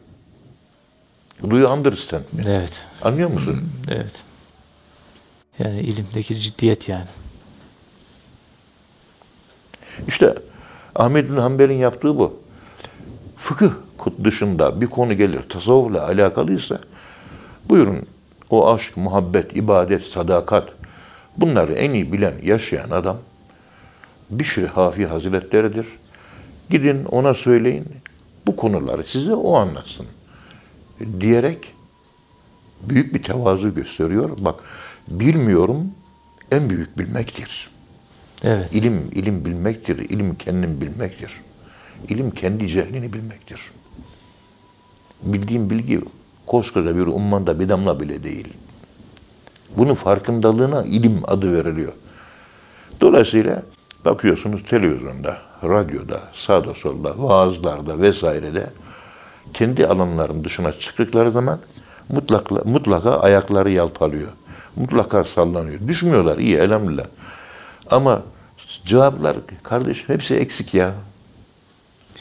Do 1.50 1.58
you 1.58 1.72
understand? 1.72 2.22
Evet. 2.46 2.72
Anlıyor 3.02 3.30
musun? 3.30 3.60
Evet. 3.88 4.12
Yani 5.58 5.80
ilimdeki 5.80 6.40
ciddiyet 6.40 6.88
yani. 6.88 7.06
İşte 10.08 10.34
Ahmed 10.94 11.30
bin 11.30 11.36
Hanbel'in 11.36 11.78
yaptığı 11.78 12.18
bu. 12.18 12.40
Fıkıh 13.36 13.70
dışında 14.24 14.80
bir 14.80 14.86
konu 14.86 15.14
gelir 15.14 15.42
tasavvufla 15.48 16.06
alakalıysa 16.06 16.78
buyurun 17.68 18.06
o 18.50 18.74
aşk, 18.74 18.96
muhabbet, 18.96 19.56
ibadet, 19.56 20.02
sadakat 20.04 20.68
bunları 21.36 21.72
en 21.72 21.92
iyi 21.92 22.12
bilen, 22.12 22.34
yaşayan 22.42 22.90
adam 22.90 23.18
Bişri 24.30 24.66
Hafi 24.66 25.06
Hazretleri'dir. 25.06 25.86
Gidin 26.70 27.04
ona 27.04 27.34
söyleyin 27.34 27.84
bu 28.46 28.56
konuları 28.56 29.04
size 29.04 29.34
o 29.34 29.56
anlatsın 29.56 30.06
diyerek 31.20 31.72
büyük 32.82 33.14
bir 33.14 33.22
tevazu 33.22 33.74
gösteriyor. 33.74 34.30
Bak 34.38 34.60
bilmiyorum 35.08 35.90
en 36.52 36.70
büyük 36.70 36.98
bilmektir. 36.98 37.70
Evet. 38.44 38.74
İlim, 38.74 39.10
ilim 39.12 39.44
bilmektir. 39.44 39.98
İlim 39.98 40.34
kendini 40.34 40.80
bilmektir. 40.80 41.40
İlim 42.08 42.30
kendi 42.30 42.68
cehlini 42.68 43.12
bilmektir. 43.12 43.60
Bildiğim 45.22 45.70
bilgi 45.70 46.00
koskoca 46.46 46.96
bir 46.96 47.06
ummanda 47.06 47.60
bir 47.60 47.68
damla 47.68 48.00
bile 48.00 48.24
değil. 48.24 48.48
Bunun 49.76 49.94
farkındalığına 49.94 50.84
ilim 50.84 51.20
adı 51.26 51.52
veriliyor. 51.52 51.92
Dolayısıyla 53.00 53.62
bakıyorsunuz 54.04 54.62
televizyonda, 54.62 55.38
radyoda, 55.64 56.20
sağda 56.32 56.74
solda, 56.74 57.14
vaazlarda 57.18 58.00
vesairede 58.00 58.70
kendi 59.54 59.86
alanların 59.86 60.44
dışına 60.44 60.72
çıktıkları 60.72 61.30
zaman 61.30 61.58
mutlaka, 62.08 62.54
mutlaka 62.54 63.20
ayakları 63.20 63.70
yalpalıyor. 63.70 64.28
Mutlaka 64.76 65.24
sallanıyor. 65.24 65.80
Düşmüyorlar 65.88 66.38
iyi 66.38 66.56
elhamdülillah. 66.56 67.06
Ama 67.90 68.22
cevaplar 68.84 69.36
kardeşim 69.62 70.08
hepsi 70.08 70.34
eksik 70.34 70.74
ya. 70.74 70.92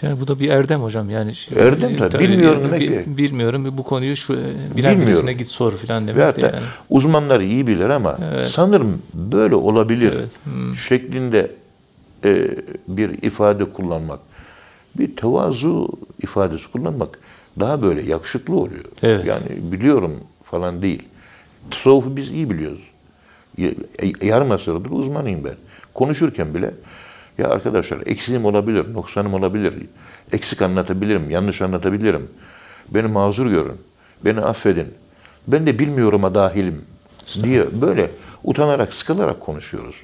Yani 0.02 0.20
bu 0.22 0.28
da 0.28 0.40
bir 0.40 0.50
erdem 0.50 0.82
hocam. 0.84 1.10
Yani 1.10 1.36
şey- 1.36 1.58
Erdem 1.64 1.98
tabii. 1.98 2.20
Bilmiyorum 2.24 2.62
demek 2.64 2.82
Bi- 2.82 2.88
ki. 2.88 3.04
Bilmiyorum. 3.18 3.78
Bu 3.78 3.84
konuyu 3.84 4.16
şu 4.16 4.34
e, 4.34 4.38
bilen 4.78 5.02
birisine 5.02 5.34
git 5.34 5.48
sor 5.48 5.72
filan 5.78 6.08
demek 6.08 6.22
de 6.22 6.26
hatta 6.26 6.42
yani. 6.42 6.60
uzmanlar 6.90 7.40
iyi 7.42 7.68
bilir 7.68 7.90
ama 7.90 8.18
sanırım 8.46 9.02
böyle 9.14 9.56
olabilir 9.56 10.14
Evet. 10.16 10.30
Hmm. 10.44 10.76
şeklinde 10.76 11.52
e, 12.26 12.48
bir 12.88 13.24
ifade 13.24 13.66
kullanmak, 13.66 14.20
bir 14.98 15.16
tevazu 15.16 15.90
ifadesi 16.24 16.72
kullanmak 16.72 17.20
daha 17.60 17.82
böyle 17.82 18.02
yakışıklı 18.02 18.56
oluyor. 18.56 18.84
Evet. 19.04 19.26
Yani 19.26 19.72
biliyorum 19.72 20.16
falan 20.44 20.82
değil. 20.82 21.04
Tasavvufu 21.72 22.18
biz 22.18 22.30
iyi 22.32 22.50
biliyoruz. 22.50 22.82
E, 23.60 23.74
Yarım 24.22 24.52
asırdır 24.52 24.92
uzmanıyım 24.92 25.44
ben. 25.44 25.56
Konuşurken 25.94 26.54
bile 26.54 26.72
ya 27.38 27.50
arkadaşlar 27.50 28.00
eksiğim 28.06 28.46
olabilir, 28.46 28.94
noksanım 28.94 29.34
olabilir, 29.34 29.74
eksik 30.32 30.62
anlatabilirim, 30.62 31.30
yanlış 31.30 31.62
anlatabilirim. 31.62 32.30
Beni 32.90 33.08
mazur 33.08 33.48
görün, 33.48 33.78
beni 34.26 34.40
affedin. 34.40 34.88
Ben 35.48 35.66
de 35.68 35.80
bilmiyorum'a 35.80 36.36
dahilim 36.36 36.82
diye 37.44 37.82
böyle 37.82 38.12
utanarak, 38.44 38.94
sıkılarak 38.94 39.40
konuşuyoruz. 39.40 39.96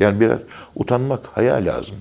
Yani 0.00 0.20
biraz 0.20 0.38
utanmak 0.74 1.26
haya 1.26 1.54
lazım. 1.54 1.96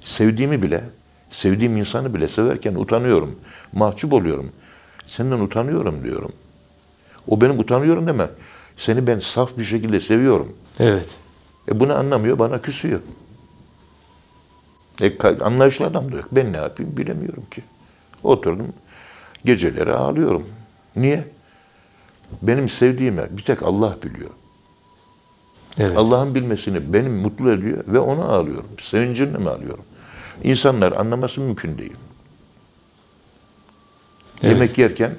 Sevdiğimi 0.00 0.62
bile, 0.62 0.84
sevdiğim 1.30 1.76
insanı 1.76 2.14
bile 2.14 2.28
severken 2.28 2.74
utanıyorum, 2.74 3.38
mahcup 3.72 4.12
oluyorum. 4.12 4.52
Senden 5.06 5.38
utanıyorum 5.38 6.04
diyorum. 6.04 6.32
O 7.28 7.40
benim 7.40 7.58
utanıyorum 7.58 8.06
deme. 8.06 8.28
Seni 8.76 9.06
ben 9.06 9.18
saf 9.18 9.58
bir 9.58 9.64
şekilde 9.64 10.00
seviyorum. 10.00 10.56
Evet. 10.80 11.16
E 11.68 11.80
bunu 11.80 11.94
anlamıyor, 11.94 12.38
bana 12.38 12.62
küsüyor. 12.62 13.00
E, 15.02 15.18
anlayışlı 15.40 15.86
adam 15.86 16.12
da 16.12 16.16
yok. 16.16 16.28
Ben 16.32 16.52
ne 16.52 16.56
yapayım 16.56 16.96
bilemiyorum 16.96 17.44
ki. 17.50 17.62
Oturdum, 18.22 18.72
geceleri 19.44 19.92
ağlıyorum. 19.92 20.46
Niye? 20.96 21.24
Benim 22.42 22.68
sevdiğime 22.68 23.36
bir 23.36 23.42
tek 23.42 23.62
Allah 23.62 23.96
biliyor. 24.02 24.30
Evet. 25.78 25.96
Allah'ın 25.96 26.34
bilmesini 26.34 26.92
benim 26.92 27.16
mutlu 27.16 27.52
ediyor 27.52 27.84
ve 27.86 27.98
ona 27.98 28.24
ağlıyorum. 28.24 28.70
Sevincinle 28.80 29.38
mi 29.38 29.48
ağlıyorum? 29.48 29.84
İnsanlar 30.44 30.92
anlaması 30.92 31.40
mümkün 31.40 31.78
değil. 31.78 31.96
Evet. 34.42 34.52
Yemek 34.52 34.78
yerken 34.78 35.12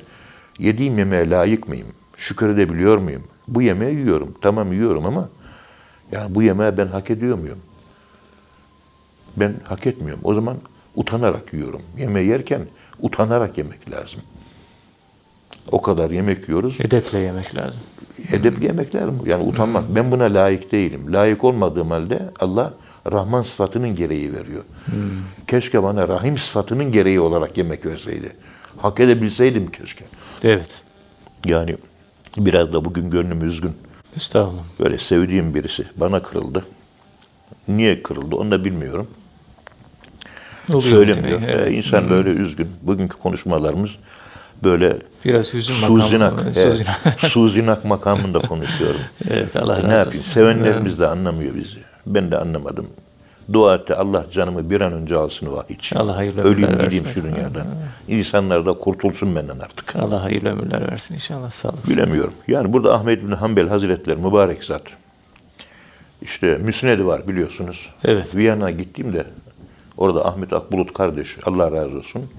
yediğim 0.59 0.97
yemeğe 0.97 1.29
layık 1.29 1.67
mıyım? 1.67 1.87
Şükredebiliyor 2.17 2.97
muyum? 2.97 3.23
Bu 3.47 3.61
yemeği 3.61 3.95
yiyorum. 3.95 4.35
Tamam 4.41 4.73
yiyorum 4.73 5.05
ama 5.05 5.29
yani 6.11 6.35
bu 6.35 6.43
yemeği 6.43 6.77
ben 6.77 6.87
hak 6.87 7.11
ediyor 7.11 7.37
muyum? 7.37 7.59
Ben 9.37 9.53
hak 9.63 9.87
etmiyorum. 9.87 10.21
O 10.23 10.33
zaman 10.35 10.57
utanarak 10.95 11.53
yiyorum. 11.53 11.81
Yemeği 11.97 12.29
yerken 12.29 12.61
utanarak 13.01 13.57
yemek 13.57 13.91
lazım. 13.91 14.21
O 15.71 15.81
kadar 15.81 16.11
yemek 16.11 16.49
yiyoruz. 16.49 16.81
Edeple 16.81 17.19
yemek 17.19 17.55
lazım. 17.55 17.79
Edepli 18.31 18.65
yemekler 18.65 19.05
mi? 19.05 19.13
Yani 19.25 19.43
utanmak. 19.43 19.95
Ben 19.95 20.11
buna 20.11 20.23
layık 20.23 20.71
değilim. 20.71 21.13
Layık 21.13 21.43
olmadığım 21.43 21.91
halde 21.91 22.29
Allah 22.39 22.73
Rahman 23.11 23.41
sıfatının 23.43 23.95
gereği 23.95 24.33
veriyor. 24.33 24.63
Keşke 25.47 25.83
bana 25.83 26.07
Rahim 26.07 26.37
sıfatının 26.37 26.91
gereği 26.91 27.19
olarak 27.19 27.57
yemek 27.57 27.85
verseydi. 27.85 28.35
Hak 28.77 28.99
edebilseydim 28.99 29.71
keşke. 29.71 30.05
Evet. 30.43 30.81
Yani 31.45 31.75
biraz 32.37 32.73
da 32.73 32.85
bugün 32.85 33.09
gönlüm 33.09 33.43
üzgün. 33.45 33.71
Estağfurullah. 34.15 34.63
Böyle 34.79 34.97
sevdiğim 34.97 35.53
birisi 35.53 35.85
bana 35.95 36.21
kırıldı. 36.21 36.65
Niye 37.67 38.03
kırıldı 38.03 38.35
onu 38.35 38.51
da 38.51 38.65
bilmiyorum. 38.65 39.07
Oluyor 40.69 40.95
Söylemiyor. 40.95 41.41
yani, 41.41 41.51
evet. 41.51 41.67
Ee, 41.67 41.71
insan 41.75 42.09
böyle 42.09 42.29
üzgün. 42.29 42.67
Bugünkü 42.81 43.17
konuşmalarımız 43.17 43.89
böyle 44.63 44.97
Biraz 45.25 45.53
hüzün 45.53 45.73
suzinak, 45.73 46.33
makamı. 46.33 46.53
Suzinak. 46.53 47.19
suzinak 47.19 47.85
makamında 47.85 48.39
konuşuyorum. 48.39 49.01
evet 49.29 49.55
Allah 49.55 49.73
razı 49.77 49.81
Ne 49.81 49.85
olsun. 49.87 49.97
yapayım? 49.99 50.23
Sevenlerimiz 50.23 50.99
de 50.99 51.07
anlamıyor 51.07 51.55
bizi. 51.55 51.77
Ben 52.07 52.31
de 52.31 52.37
anlamadım. 52.37 52.87
Dua 53.53 53.75
etti 53.75 53.95
Allah 53.95 54.25
canımı 54.31 54.69
bir 54.69 54.81
an 54.81 54.93
önce 54.93 55.15
alsın 55.15 55.51
vahiy 55.53 55.77
Allah 55.95 56.15
hayırlı 56.15 56.41
Öleyim 56.41 56.69
ömürler 56.69 56.83
gideyim 56.83 57.05
versin. 57.05 57.21
şu 57.21 57.27
dünyadan. 57.27 57.67
İnsanlar 58.07 58.65
da 58.65 58.73
kurtulsun 58.73 59.35
benden 59.35 59.59
artık. 59.59 59.95
Allah 59.95 60.23
hayırlı 60.23 60.49
ömürler 60.49 60.91
versin 60.91 61.13
inşallah. 61.13 61.51
Sağ 61.51 61.69
olasın. 61.69 61.91
Bilemiyorum. 61.93 62.33
Yani 62.47 62.73
burada 62.73 62.93
Ahmet 62.95 63.23
bin 63.23 63.31
Hanbel 63.31 63.67
Hazretleri 63.67 64.15
mübarek 64.15 64.63
zat. 64.63 64.81
İşte 66.21 66.57
müsnedi 66.57 67.05
var 67.05 67.27
biliyorsunuz. 67.27 67.89
Evet. 68.05 68.35
Viyana 68.35 68.71
gittiğimde 68.71 69.23
orada 69.97 70.25
Ahmet 70.25 70.53
Akbulut 70.53 70.93
kardeş 70.93 71.37
Allah 71.45 71.71
razı 71.71 71.97
olsun. 71.97 72.29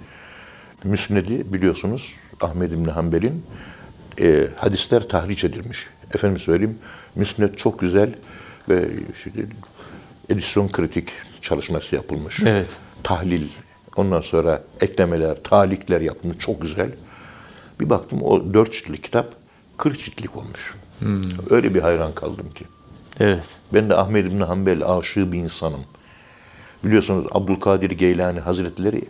Müsnedi 0.85 1.53
biliyorsunuz 1.53 2.15
Ahmet 2.41 2.73
bin 2.73 2.85
Hanbel'in 2.85 3.45
e, 4.21 4.49
hadisler 4.57 5.09
tahriş 5.09 5.45
edilmiş. 5.45 5.87
Efendim 6.15 6.39
söyleyeyim 6.39 6.79
müsned 7.15 7.55
çok 7.55 7.81
güzel 7.81 8.15
ve 8.69 8.89
işte 9.15 9.31
edisyon 10.29 10.69
kritik 10.69 11.09
çalışması 11.41 11.95
yapılmış. 11.95 12.41
Evet. 12.47 12.77
Tahlil, 13.03 13.49
ondan 13.97 14.21
sonra 14.21 14.63
eklemeler, 14.81 15.43
talikler 15.43 16.01
yapılmış. 16.01 16.39
Çok 16.39 16.63
güzel. 16.63 16.91
Bir 17.81 17.91
baktım 17.91 18.23
o 18.23 18.55
dört 18.55 18.73
ciltlik 18.73 19.05
kitap 19.05 19.35
40 19.77 19.99
ciltlik 19.99 20.37
olmuş. 20.37 20.75
Öyle 21.51 21.75
bir 21.75 21.81
hayran 21.81 22.13
kaldım 22.13 22.51
ki. 22.55 22.65
Evet. 23.21 23.57
Ben 23.75 23.89
de 23.89 23.97
Ahmed 23.97 24.25
İbni 24.25 24.45
Hanbel 24.45 24.91
aşığı 24.91 25.33
bir 25.33 25.39
insanım. 25.39 25.85
Biliyorsunuz 26.85 27.27
Abdülkadir 27.33 27.91
Geylani 27.91 28.41
Hazretleri 28.41 29.05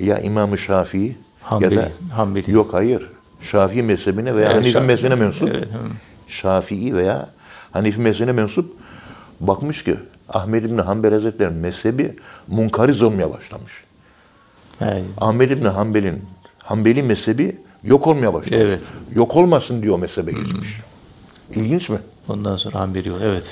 ya 0.00 0.18
İmam-ı 0.18 0.58
Şafii 0.58 1.16
Hanbeli, 1.42 1.74
ya 1.74 1.80
da 1.82 1.88
Hanbeli. 2.14 2.50
yok 2.52 2.72
hayır 2.74 3.10
Şafii 3.40 3.82
mezhebine 3.82 4.34
veya 4.36 4.46
Evet, 4.46 4.54
Hanefi 4.56 4.72
Şafii. 4.72 4.86
mezhebine 4.86 5.14
mensup. 5.14 5.48
Evet, 5.48 5.64
hı. 5.64 5.78
Şafii 6.28 6.94
veya 6.94 7.28
Hanefi 7.72 8.00
mezhebine 8.00 8.32
mensup 8.32 8.72
bakmış 9.40 9.84
ki 9.84 9.96
Ahmed 10.28 10.64
İbni 10.64 10.80
Hanbel 10.80 11.12
Hazretleri'nin 11.12 11.58
mezhebi 11.58 12.16
munkariz 12.48 13.02
olmaya 13.02 13.30
başlamış. 13.32 13.72
Yani, 14.80 15.02
Ahmed 15.18 15.50
İbni 15.50 15.68
Hanbel'in 15.68 16.24
Hanbeli 16.62 17.02
mezhebi 17.02 17.56
yok 17.84 18.06
olmaya 18.06 18.34
başlamış. 18.34 18.64
Evet. 18.64 18.82
Yok 19.14 19.36
olmasın 19.36 19.82
diyor 19.82 19.98
mezhebe 19.98 20.32
geçmiş. 20.32 20.80
İlginç 21.54 21.88
mi? 21.88 21.98
ondan 22.28 22.56
sonra 22.56 22.80
Hanbeli. 22.80 23.12
Evet. 23.22 23.44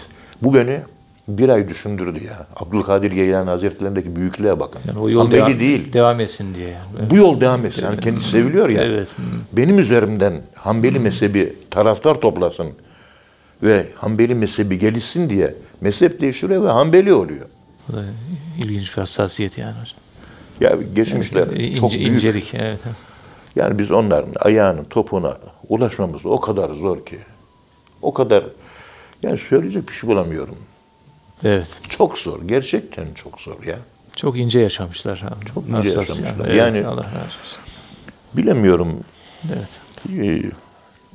Bu 0.42 0.54
beni 0.54 0.80
bir 1.28 1.48
ay 1.48 1.68
düşündürdü 1.68 2.24
ya. 2.24 2.46
Abdülkadir 2.56 3.10
Geylani 3.10 3.50
Hazretlerindeki 3.50 4.16
büyüklüğe 4.16 4.60
bakın. 4.60 4.80
Yani 4.88 4.98
o 4.98 5.10
yol 5.10 5.30
devam, 5.30 5.60
değil. 5.60 5.92
devam 5.92 6.20
etsin 6.20 6.54
diye. 6.54 6.68
Yani. 6.68 7.10
Bu 7.10 7.16
yol 7.16 7.40
devam 7.40 7.66
etsin. 7.66 7.84
Yani 7.84 8.00
kendisi 8.00 8.30
seviliyor 8.30 8.68
ya. 8.68 8.82
Evet. 8.82 9.08
Benim 9.52 9.78
üzerimden 9.78 10.32
Hanbeli 10.54 10.98
mezhebi 10.98 11.56
taraftar 11.70 12.14
toplasın 12.20 12.68
ve 13.62 13.86
Hanbeli 13.94 14.34
mezhebi 14.34 14.78
gelişsin 14.78 15.30
diye 15.30 15.54
mezhep 15.80 16.20
değiştiriyor 16.20 16.64
ve 16.64 16.68
Hanbeli 16.68 17.12
oluyor. 17.12 17.46
Bu 17.88 17.92
da 17.92 18.04
ilginç 18.58 18.92
bir 18.92 19.00
hassasiyet 19.00 19.58
yani 19.58 19.74
hocam. 19.80 19.96
Ya 20.60 20.78
geçmişler 20.94 21.46
İnce, 21.46 21.80
çok 21.80 21.92
büyük. 21.92 22.06
incelik. 22.06 22.54
Evet. 22.54 22.78
Yani 23.56 23.78
biz 23.78 23.90
onların 23.90 24.32
ayağının 24.40 24.84
topuna 24.84 25.36
ulaşmamız 25.68 26.26
o 26.26 26.40
kadar 26.40 26.70
zor 26.70 27.06
ki. 27.06 27.18
O 28.02 28.14
kadar 28.14 28.44
yani 29.22 29.38
söyleyecek 29.38 29.88
bir 29.88 29.94
şey 29.94 30.10
bulamıyorum. 30.10 30.56
Evet. 31.44 31.78
Çok 31.88 32.18
zor. 32.18 32.42
Gerçekten 32.42 33.14
çok 33.14 33.40
zor 33.40 33.62
ya. 33.62 33.78
Çok 34.16 34.38
ince 34.38 34.60
yaşamışlar. 34.60 35.16
Çok 35.16 35.54
Çok 35.54 35.68
ince 35.68 35.88
yaşamışlar. 35.88 36.46
Yani, 36.46 36.56
Yani- 36.58 36.76
evet, 36.76 36.86
Allah 36.86 37.04
razı 37.04 37.16
olsun. 37.18 37.58
Bilemiyorum. 38.34 39.00
Evet. 39.56 39.80
Ee, 40.18 40.50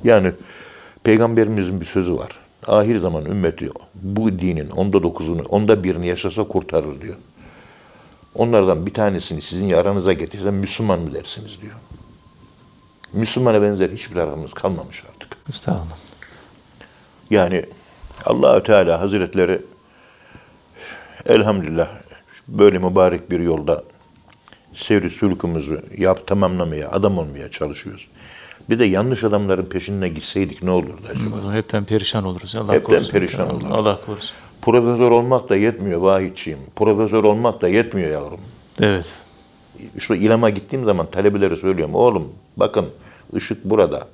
Yani 0.04 0.32
peygamberimizin 1.04 1.80
bir 1.80 1.86
sözü 1.86 2.16
var. 2.16 2.30
Ahir 2.66 2.98
zaman 2.98 3.24
ümmeti 3.24 3.70
bu 3.94 4.38
dinin 4.38 4.70
onda 4.70 5.02
dokuzunu, 5.02 5.42
onda 5.42 5.84
birini 5.84 6.06
yaşasa 6.06 6.44
kurtarır 6.48 7.00
diyor. 7.00 7.16
Onlardan 8.34 8.86
bir 8.86 8.94
tanesini 8.94 9.42
sizin 9.42 9.72
aranıza 9.72 10.12
getirsem 10.12 10.54
Müslüman 10.54 11.00
mı 11.00 11.14
dersiniz 11.14 11.60
diyor. 11.62 11.74
Müslümana 13.12 13.62
benzer 13.62 13.90
hiçbir 13.90 14.16
aramız 14.16 14.54
kalmamış 14.54 15.04
artık. 15.14 15.36
Estağfurullah. 15.48 15.96
Yani 17.30 17.64
Allahü 18.24 18.62
Teala 18.62 19.00
Hazretleri 19.00 19.62
elhamdülillah 21.26 21.88
böyle 22.48 22.78
mübarek 22.78 23.30
bir 23.30 23.40
yolda 23.40 23.84
sevri 24.74 25.10
sülkümüzü 25.10 25.82
yap 25.98 26.26
tamamlamaya, 26.26 26.90
adam 26.90 27.18
olmaya 27.18 27.48
çalışıyoruz. 27.48 28.08
Bir 28.70 28.78
de 28.78 28.84
yanlış 28.84 29.24
adamların 29.24 29.64
peşine 29.64 30.08
gitseydik 30.08 30.62
ne 30.62 30.70
olurdu 30.70 31.02
acaba? 31.10 31.54
Hepten 31.54 31.84
perişan 31.84 32.24
oluruz. 32.24 32.54
Allah 32.54 32.72
Hepten 32.72 32.96
korusun. 32.96 33.12
perişan 33.12 33.44
Allah, 33.44 33.52
oluruz. 33.52 33.66
Allah 33.72 34.00
korusun. 34.06 34.36
Profesör 34.62 35.10
olmak 35.10 35.48
da 35.48 35.56
yetmiyor 35.56 36.00
vahidçiyim. 36.00 36.58
Profesör 36.76 37.24
olmak 37.24 37.62
da 37.62 37.68
yetmiyor 37.68 38.10
yavrum. 38.10 38.40
Evet. 38.80 39.06
İşte 39.96 40.18
ilama 40.18 40.50
gittiğim 40.50 40.84
zaman 40.84 41.10
talebelere 41.10 41.56
söylüyorum. 41.56 41.94
Oğlum 41.94 42.28
bakın 42.56 42.86
ışık 43.36 43.64
burada. 43.64 44.08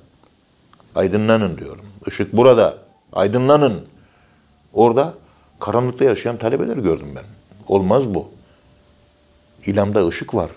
Aydınlanın 0.95 1.57
diyorum. 1.57 1.85
Işık 2.07 2.33
burada. 2.33 2.77
Aydınlanın. 3.13 3.85
Orada 4.73 5.13
karanlıkta 5.59 6.05
yaşayan 6.05 6.37
talebeler 6.37 6.77
gördüm 6.77 7.07
ben. 7.15 7.23
Olmaz 7.67 8.13
bu. 8.13 8.31
İlamda 9.65 10.07
ışık 10.07 10.35
var. 10.35 10.51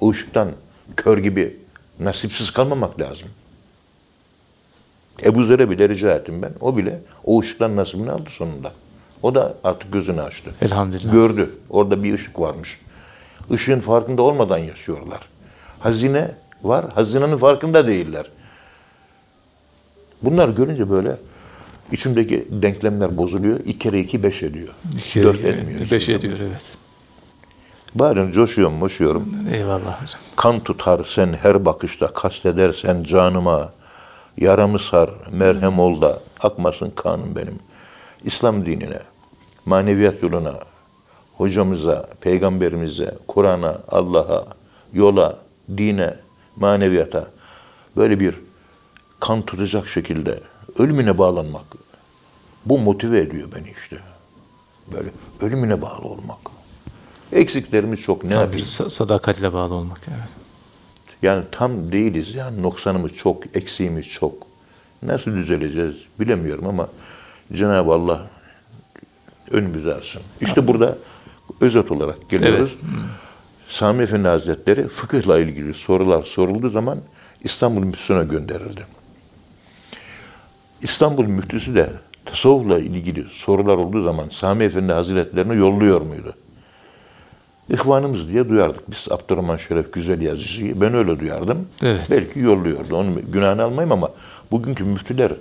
O 0.00 0.10
ışıktan 0.10 0.52
kör 0.96 1.18
gibi 1.18 1.56
nasipsiz 2.00 2.50
kalmamak 2.50 3.00
lazım. 3.00 3.28
Ebu 5.24 5.44
Zer'e 5.44 5.70
bile 5.70 5.88
rica 5.88 6.12
ettim 6.12 6.42
ben. 6.42 6.52
O 6.60 6.76
bile 6.76 7.00
o 7.24 7.40
ışıktan 7.40 7.76
nasibini 7.76 8.10
aldı 8.10 8.30
sonunda. 8.30 8.72
O 9.22 9.34
da 9.34 9.54
artık 9.64 9.92
gözünü 9.92 10.20
açtı. 10.20 10.50
Elhamdülillah. 10.62 11.12
Gördü. 11.12 11.50
Orada 11.70 12.02
bir 12.02 12.14
ışık 12.14 12.40
varmış. 12.40 12.80
Işığın 13.50 13.80
farkında 13.80 14.22
olmadan 14.22 14.58
yaşıyorlar. 14.58 15.20
Hazine 15.78 16.34
var, 16.62 16.90
hazinenin 16.94 17.36
farkında 17.36 17.86
değiller. 17.86 18.30
Bunlar 20.22 20.48
görünce 20.48 20.90
böyle 20.90 21.16
içimdeki 21.92 22.48
denklemler 22.50 23.16
bozuluyor. 23.16 23.60
İki 23.60 23.78
kere 23.78 24.00
iki 24.00 24.22
beş 24.22 24.42
ediyor. 24.42 24.68
İki, 24.98 25.22
Dört 25.22 25.40
evet, 25.40 25.58
etmiyor. 25.58 25.80
Beş 25.80 26.02
hiçbir 26.02 26.14
ediyor 26.14 26.38
evet. 26.38 26.62
Bazen 27.94 28.30
coşuyorum, 28.30 28.74
moşuyorum. 28.74 29.28
Eyvallah 29.52 30.02
hocam. 30.02 30.20
Kan 30.36 30.60
tutar 30.60 31.04
sen 31.04 31.32
her 31.32 31.64
bakışta, 31.64 32.12
kastedersen 32.12 33.02
canıma. 33.02 33.72
Yaramı 34.36 34.78
sar, 34.78 35.10
merhem 35.32 35.78
ol 35.78 36.00
da 36.00 36.20
akmasın 36.40 36.90
kanım 36.90 37.36
benim. 37.36 37.58
İslam 38.24 38.66
dinine, 38.66 38.98
maneviyat 39.66 40.22
yoluna, 40.22 40.54
hocamıza, 41.36 42.08
peygamberimize, 42.20 43.14
Kur'an'a, 43.28 43.78
Allah'a, 43.88 44.44
yola, 44.92 45.38
dine, 45.76 46.14
maneviyata 46.56 47.26
böyle 47.96 48.20
bir 48.20 48.34
kan 49.20 49.42
tutacak 49.42 49.88
şekilde 49.88 50.40
ölümüne 50.78 51.18
bağlanmak. 51.18 51.64
Bu 52.64 52.78
motive 52.78 53.20
ediyor 53.20 53.48
beni 53.56 53.70
işte. 53.82 53.96
Böyle 54.92 55.08
ölümüne 55.40 55.82
bağlı 55.82 56.04
olmak. 56.08 56.38
Eksiklerimiz 57.32 58.00
çok 58.00 58.24
ne 58.24 58.30
Tabii, 58.30 58.40
yapayım? 58.40 58.66
sa- 58.66 58.90
sadakatle 58.90 59.52
bağlı 59.52 59.74
olmak. 59.74 60.00
Evet. 60.08 60.28
Yani 61.22 61.44
tam 61.52 61.92
değiliz 61.92 62.34
yani 62.34 62.62
noksanımız 62.62 63.12
çok, 63.16 63.56
eksiğimiz 63.56 64.08
çok. 64.08 64.34
Nasıl 65.02 65.30
düzeleceğiz 65.30 65.94
bilemiyorum 66.20 66.66
ama 66.66 66.88
Cenab-ı 67.52 67.92
Allah 67.92 68.26
önümüze 69.50 69.94
alsın. 69.94 70.22
İşte 70.40 70.68
burada 70.68 70.98
özet 71.60 71.90
olarak 71.90 72.30
geliyoruz. 72.30 72.76
Sami 73.68 74.02
Efendi 74.02 74.28
Hazretleri 74.28 74.88
fıkıhla 74.88 75.38
ilgili 75.38 75.74
sorular 75.74 76.22
sorulduğu 76.22 76.70
zaman 76.70 76.98
İstanbul 77.44 77.84
Müftüsü'ne 77.84 78.24
gönderirdi. 78.24 78.86
İstanbul 80.82 81.24
Müftüsü 81.26 81.74
de 81.74 81.90
tasavvufla 82.24 82.78
ilgili 82.78 83.24
sorular 83.28 83.76
olduğu 83.76 84.02
zaman 84.02 84.28
Sami 84.32 84.64
Efendi 84.64 84.92
Hazretlerine 84.92 85.54
yolluyor 85.54 86.00
muydu? 86.00 86.34
İhvanımız 87.68 88.28
diye 88.28 88.48
duyardık. 88.48 88.90
Biz 88.90 89.06
Abdurrahman 89.10 89.56
Şeref 89.56 89.92
Güzel 89.92 90.20
Yazıcı'yı 90.20 90.80
ben 90.80 90.94
öyle 90.94 91.20
duyardım. 91.20 91.66
Evet. 91.82 92.08
Belki 92.10 92.38
yolluyordu. 92.38 92.96
Onun 92.96 93.32
günahını 93.32 93.62
almayayım 93.62 93.92
ama 93.92 94.10
bugünkü 94.50 94.84
müftüler 94.84 95.32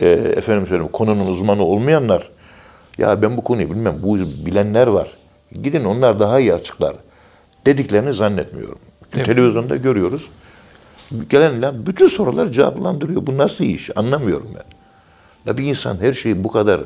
e, 0.00 0.08
efendim 0.08 0.66
söyleyeyim 0.66 0.92
konunun 0.92 1.26
uzmanı 1.32 1.62
olmayanlar 1.62 2.30
ya 2.98 3.22
ben 3.22 3.36
bu 3.36 3.44
konuyu 3.44 3.70
bilmem. 3.70 3.94
Bu 4.02 4.18
bilenler 4.18 4.86
var. 4.86 5.08
Gidin 5.62 5.84
onlar 5.84 6.20
daha 6.20 6.40
iyi 6.40 6.54
açıklar. 6.54 6.96
Dediklerini 7.66 8.14
zannetmiyorum. 8.14 8.78
Evet. 9.16 9.26
Televizyonda 9.26 9.76
görüyoruz. 9.76 10.28
Gelenler 11.30 11.86
bütün 11.86 12.06
sorular 12.06 12.48
cevaplandırıyor. 12.48 13.26
Bu 13.26 13.38
nasıl 13.38 13.64
iş? 13.64 13.90
Anlamıyorum 13.96 14.48
ben. 14.54 14.64
Ya 15.46 15.58
bir 15.58 15.64
insan 15.64 15.96
her 16.00 16.12
şeyi 16.12 16.44
bu 16.44 16.52
kadar 16.52 16.80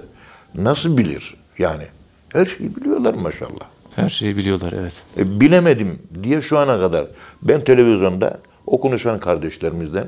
nasıl 0.54 0.98
bilir? 0.98 1.34
Yani 1.58 1.84
her 2.32 2.46
şeyi 2.46 2.76
biliyorlar 2.76 3.14
maşallah. 3.14 3.66
Her 3.96 4.08
şeyi 4.08 4.36
biliyorlar 4.36 4.72
evet. 4.72 4.92
E, 5.16 5.40
bilemedim 5.40 5.98
diye 6.22 6.42
şu 6.42 6.58
ana 6.58 6.80
kadar 6.80 7.06
ben 7.42 7.60
televizyonda 7.60 8.40
o 8.66 8.80
konuşan 8.80 9.18
kardeşlerimizden 9.20 10.06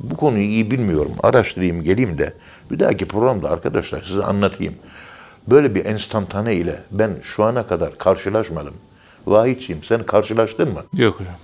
bu 0.00 0.16
konuyu 0.16 0.44
iyi 0.44 0.70
bilmiyorum. 0.70 1.12
Araştırayım 1.22 1.82
geleyim 1.82 2.18
de 2.18 2.34
bir 2.70 2.78
dahaki 2.78 3.08
programda 3.08 3.50
arkadaşlar 3.50 4.02
size 4.02 4.22
anlatayım. 4.22 4.74
Böyle 5.50 5.74
bir 5.74 5.86
enstantane 5.86 6.54
ile 6.54 6.82
ben 6.90 7.10
şu 7.22 7.44
ana 7.44 7.66
kadar 7.66 7.94
karşılaşmadım. 7.94 8.74
Vahidciğim 9.26 9.84
sen 9.84 10.02
karşılaştın 10.02 10.72
mı? 10.72 10.82
Yok 10.96 11.14
hocam. 11.14 11.34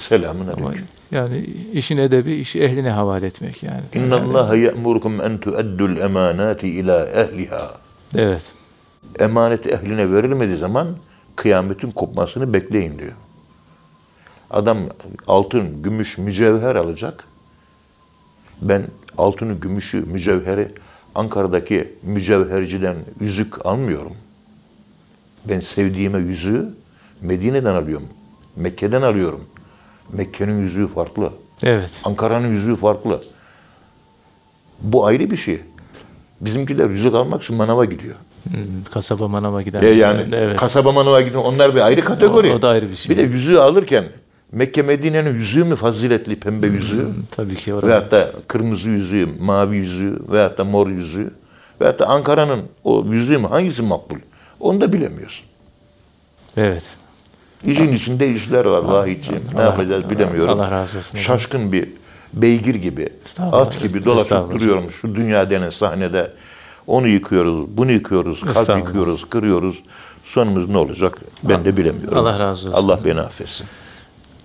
Selamun 0.00 0.46
aleyküm. 0.46 0.84
yani 1.10 1.38
işin 1.72 1.96
edebi 1.96 2.34
işi 2.34 2.60
ehline 2.62 2.90
havale 2.90 3.26
etmek 3.26 3.62
yani. 3.62 3.82
İnna 3.94 4.16
Allah 4.16 4.56
ye'murukum 4.56 5.20
en 5.20 5.38
tu'addul 5.38 5.96
emanati 5.96 6.68
ila 6.68 7.06
ehliha. 7.06 7.70
Evet. 8.16 8.52
emanet 9.18 9.66
ehline 9.66 10.12
verilmediği 10.12 10.56
zaman 10.56 10.88
kıyametin 11.36 11.90
kopmasını 11.90 12.54
bekleyin 12.54 12.98
diyor. 12.98 13.12
Adam 14.50 14.78
altın, 15.26 15.82
gümüş, 15.82 16.18
mücevher 16.18 16.76
alacak. 16.76 17.24
Ben 18.62 18.82
altını, 19.18 19.52
gümüşü, 19.52 20.00
mücevheri 20.00 20.68
Ankara'daki 21.14 21.92
mücevherciden 22.02 22.96
yüzük 23.20 23.66
almıyorum. 23.66 24.12
Ben 25.48 25.60
sevdiğime 25.60 26.18
yüzüğü 26.18 26.68
Medine'den 27.22 27.74
alıyorum. 27.74 28.08
Mekke'den 28.56 29.02
alıyorum. 29.02 29.40
Mekke'nin 30.12 30.62
yüzüğü 30.62 30.88
farklı. 30.88 31.32
Evet. 31.62 31.90
Ankara'nın 32.04 32.48
yüzüğü 32.48 32.76
farklı. 32.76 33.20
Bu 34.80 35.06
ayrı 35.06 35.30
bir 35.30 35.36
şey. 35.36 35.60
Bizimkiler 36.40 36.90
yüzük 36.90 37.14
almak 37.14 37.42
için 37.42 37.56
manava 37.56 37.84
gidiyor. 37.84 38.14
Hmm, 38.50 38.54
Kasaba 38.92 39.28
manava 39.28 39.62
giden. 39.62 39.82
Ya 39.82 39.94
yani 39.94 40.24
evet. 40.34 40.56
kasaba 40.56 40.92
manava 40.92 41.20
giden 41.20 41.38
onlar 41.38 41.74
bir 41.74 41.80
ayrı 41.80 42.00
kategori. 42.04 42.50
O- 42.52 42.54
o 42.54 42.62
da 42.62 42.68
ayrı 42.68 42.90
bir 42.90 42.96
şey. 42.96 43.16
Bir 43.16 43.22
de 43.22 43.26
yüzüğü 43.32 43.58
alırken 43.58 44.04
Mekke 44.52 44.82
Medine'nin 44.82 45.34
yüzüğü 45.34 45.64
mü 45.64 45.76
faziletli 45.76 46.40
pembe 46.40 46.66
yüzüğü? 46.66 47.08
Tabii 47.30 47.54
ki 47.54 47.74
orada. 47.74 47.86
Veyahut 47.86 48.12
da 48.12 48.32
kırmızı 48.48 48.88
yüzüğü, 48.90 49.28
mavi 49.40 49.76
yüzüğü 49.76 50.18
veyahut 50.32 50.58
da 50.58 50.64
mor 50.64 50.88
yüzüğü 50.88 51.30
veyahut 51.80 51.98
da 52.00 52.06
Ankara'nın 52.06 52.60
o 52.84 53.04
yüzüğü 53.10 53.38
mü 53.38 53.46
hangisi 53.46 53.82
makbul? 53.82 54.16
Onu 54.60 54.80
da 54.80 54.92
bilemiyorsun. 54.92 55.44
Evet. 56.56 56.82
İşin 57.64 57.92
içinde 57.92 58.32
işler 58.32 58.64
var 58.64 58.82
vahiyciğim. 58.82 59.42
Ne 59.54 59.58
Allah- 59.58 59.64
yapacağız 59.64 60.10
bilemiyorum. 60.10 60.60
Allah 60.60 60.70
razı 60.70 60.98
olsun. 60.98 61.18
Şaşkın 61.18 61.72
bir 61.72 61.88
beygir 62.34 62.74
gibi, 62.74 63.08
at 63.52 63.80
gibi 63.80 64.04
dolaşıp 64.04 64.52
duruyorum 64.52 64.90
şu 64.90 65.14
dünya 65.14 65.50
denen 65.50 65.70
sahnede. 65.70 66.32
Onu 66.86 67.08
yıkıyoruz, 67.08 67.76
bunu 67.76 67.90
yıkıyoruz, 67.90 68.40
kalp 68.40 68.78
yıkıyoruz, 68.78 69.28
kırıyoruz. 69.30 69.82
Sonumuz 70.24 70.68
ne 70.68 70.78
olacak 70.78 71.18
ben 71.42 71.64
de 71.64 71.76
bilemiyorum. 71.76 72.18
Allah 72.18 72.38
razı 72.38 72.68
olsun. 72.68 72.78
Allah 72.78 73.04
beni 73.04 73.20
affetsin. 73.20 73.66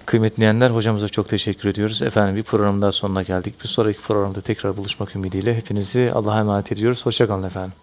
Kıymetli 0.06 0.38
dinleyenler 0.38 0.70
hocamıza 0.70 1.08
çok 1.08 1.30
teşekkür 1.30 1.70
ediyoruz. 1.70 2.02
Efendim 2.02 2.36
bir 2.36 2.44
programın 2.44 2.82
daha 2.82 2.92
sonuna 2.92 3.24
geldik. 3.24 3.64
Bir 3.64 3.68
sonraki 3.68 4.00
programda 4.02 4.42
tekrar 4.42 4.78
buluşmak 4.78 5.16
ümidiyle 5.16 5.56
hepinizi 5.58 6.12
Allah'a 6.16 6.40
emanet 6.40 6.72
ediyoruz. 6.72 7.06
Hoşçakalın 7.06 7.44
efendim. 7.44 7.74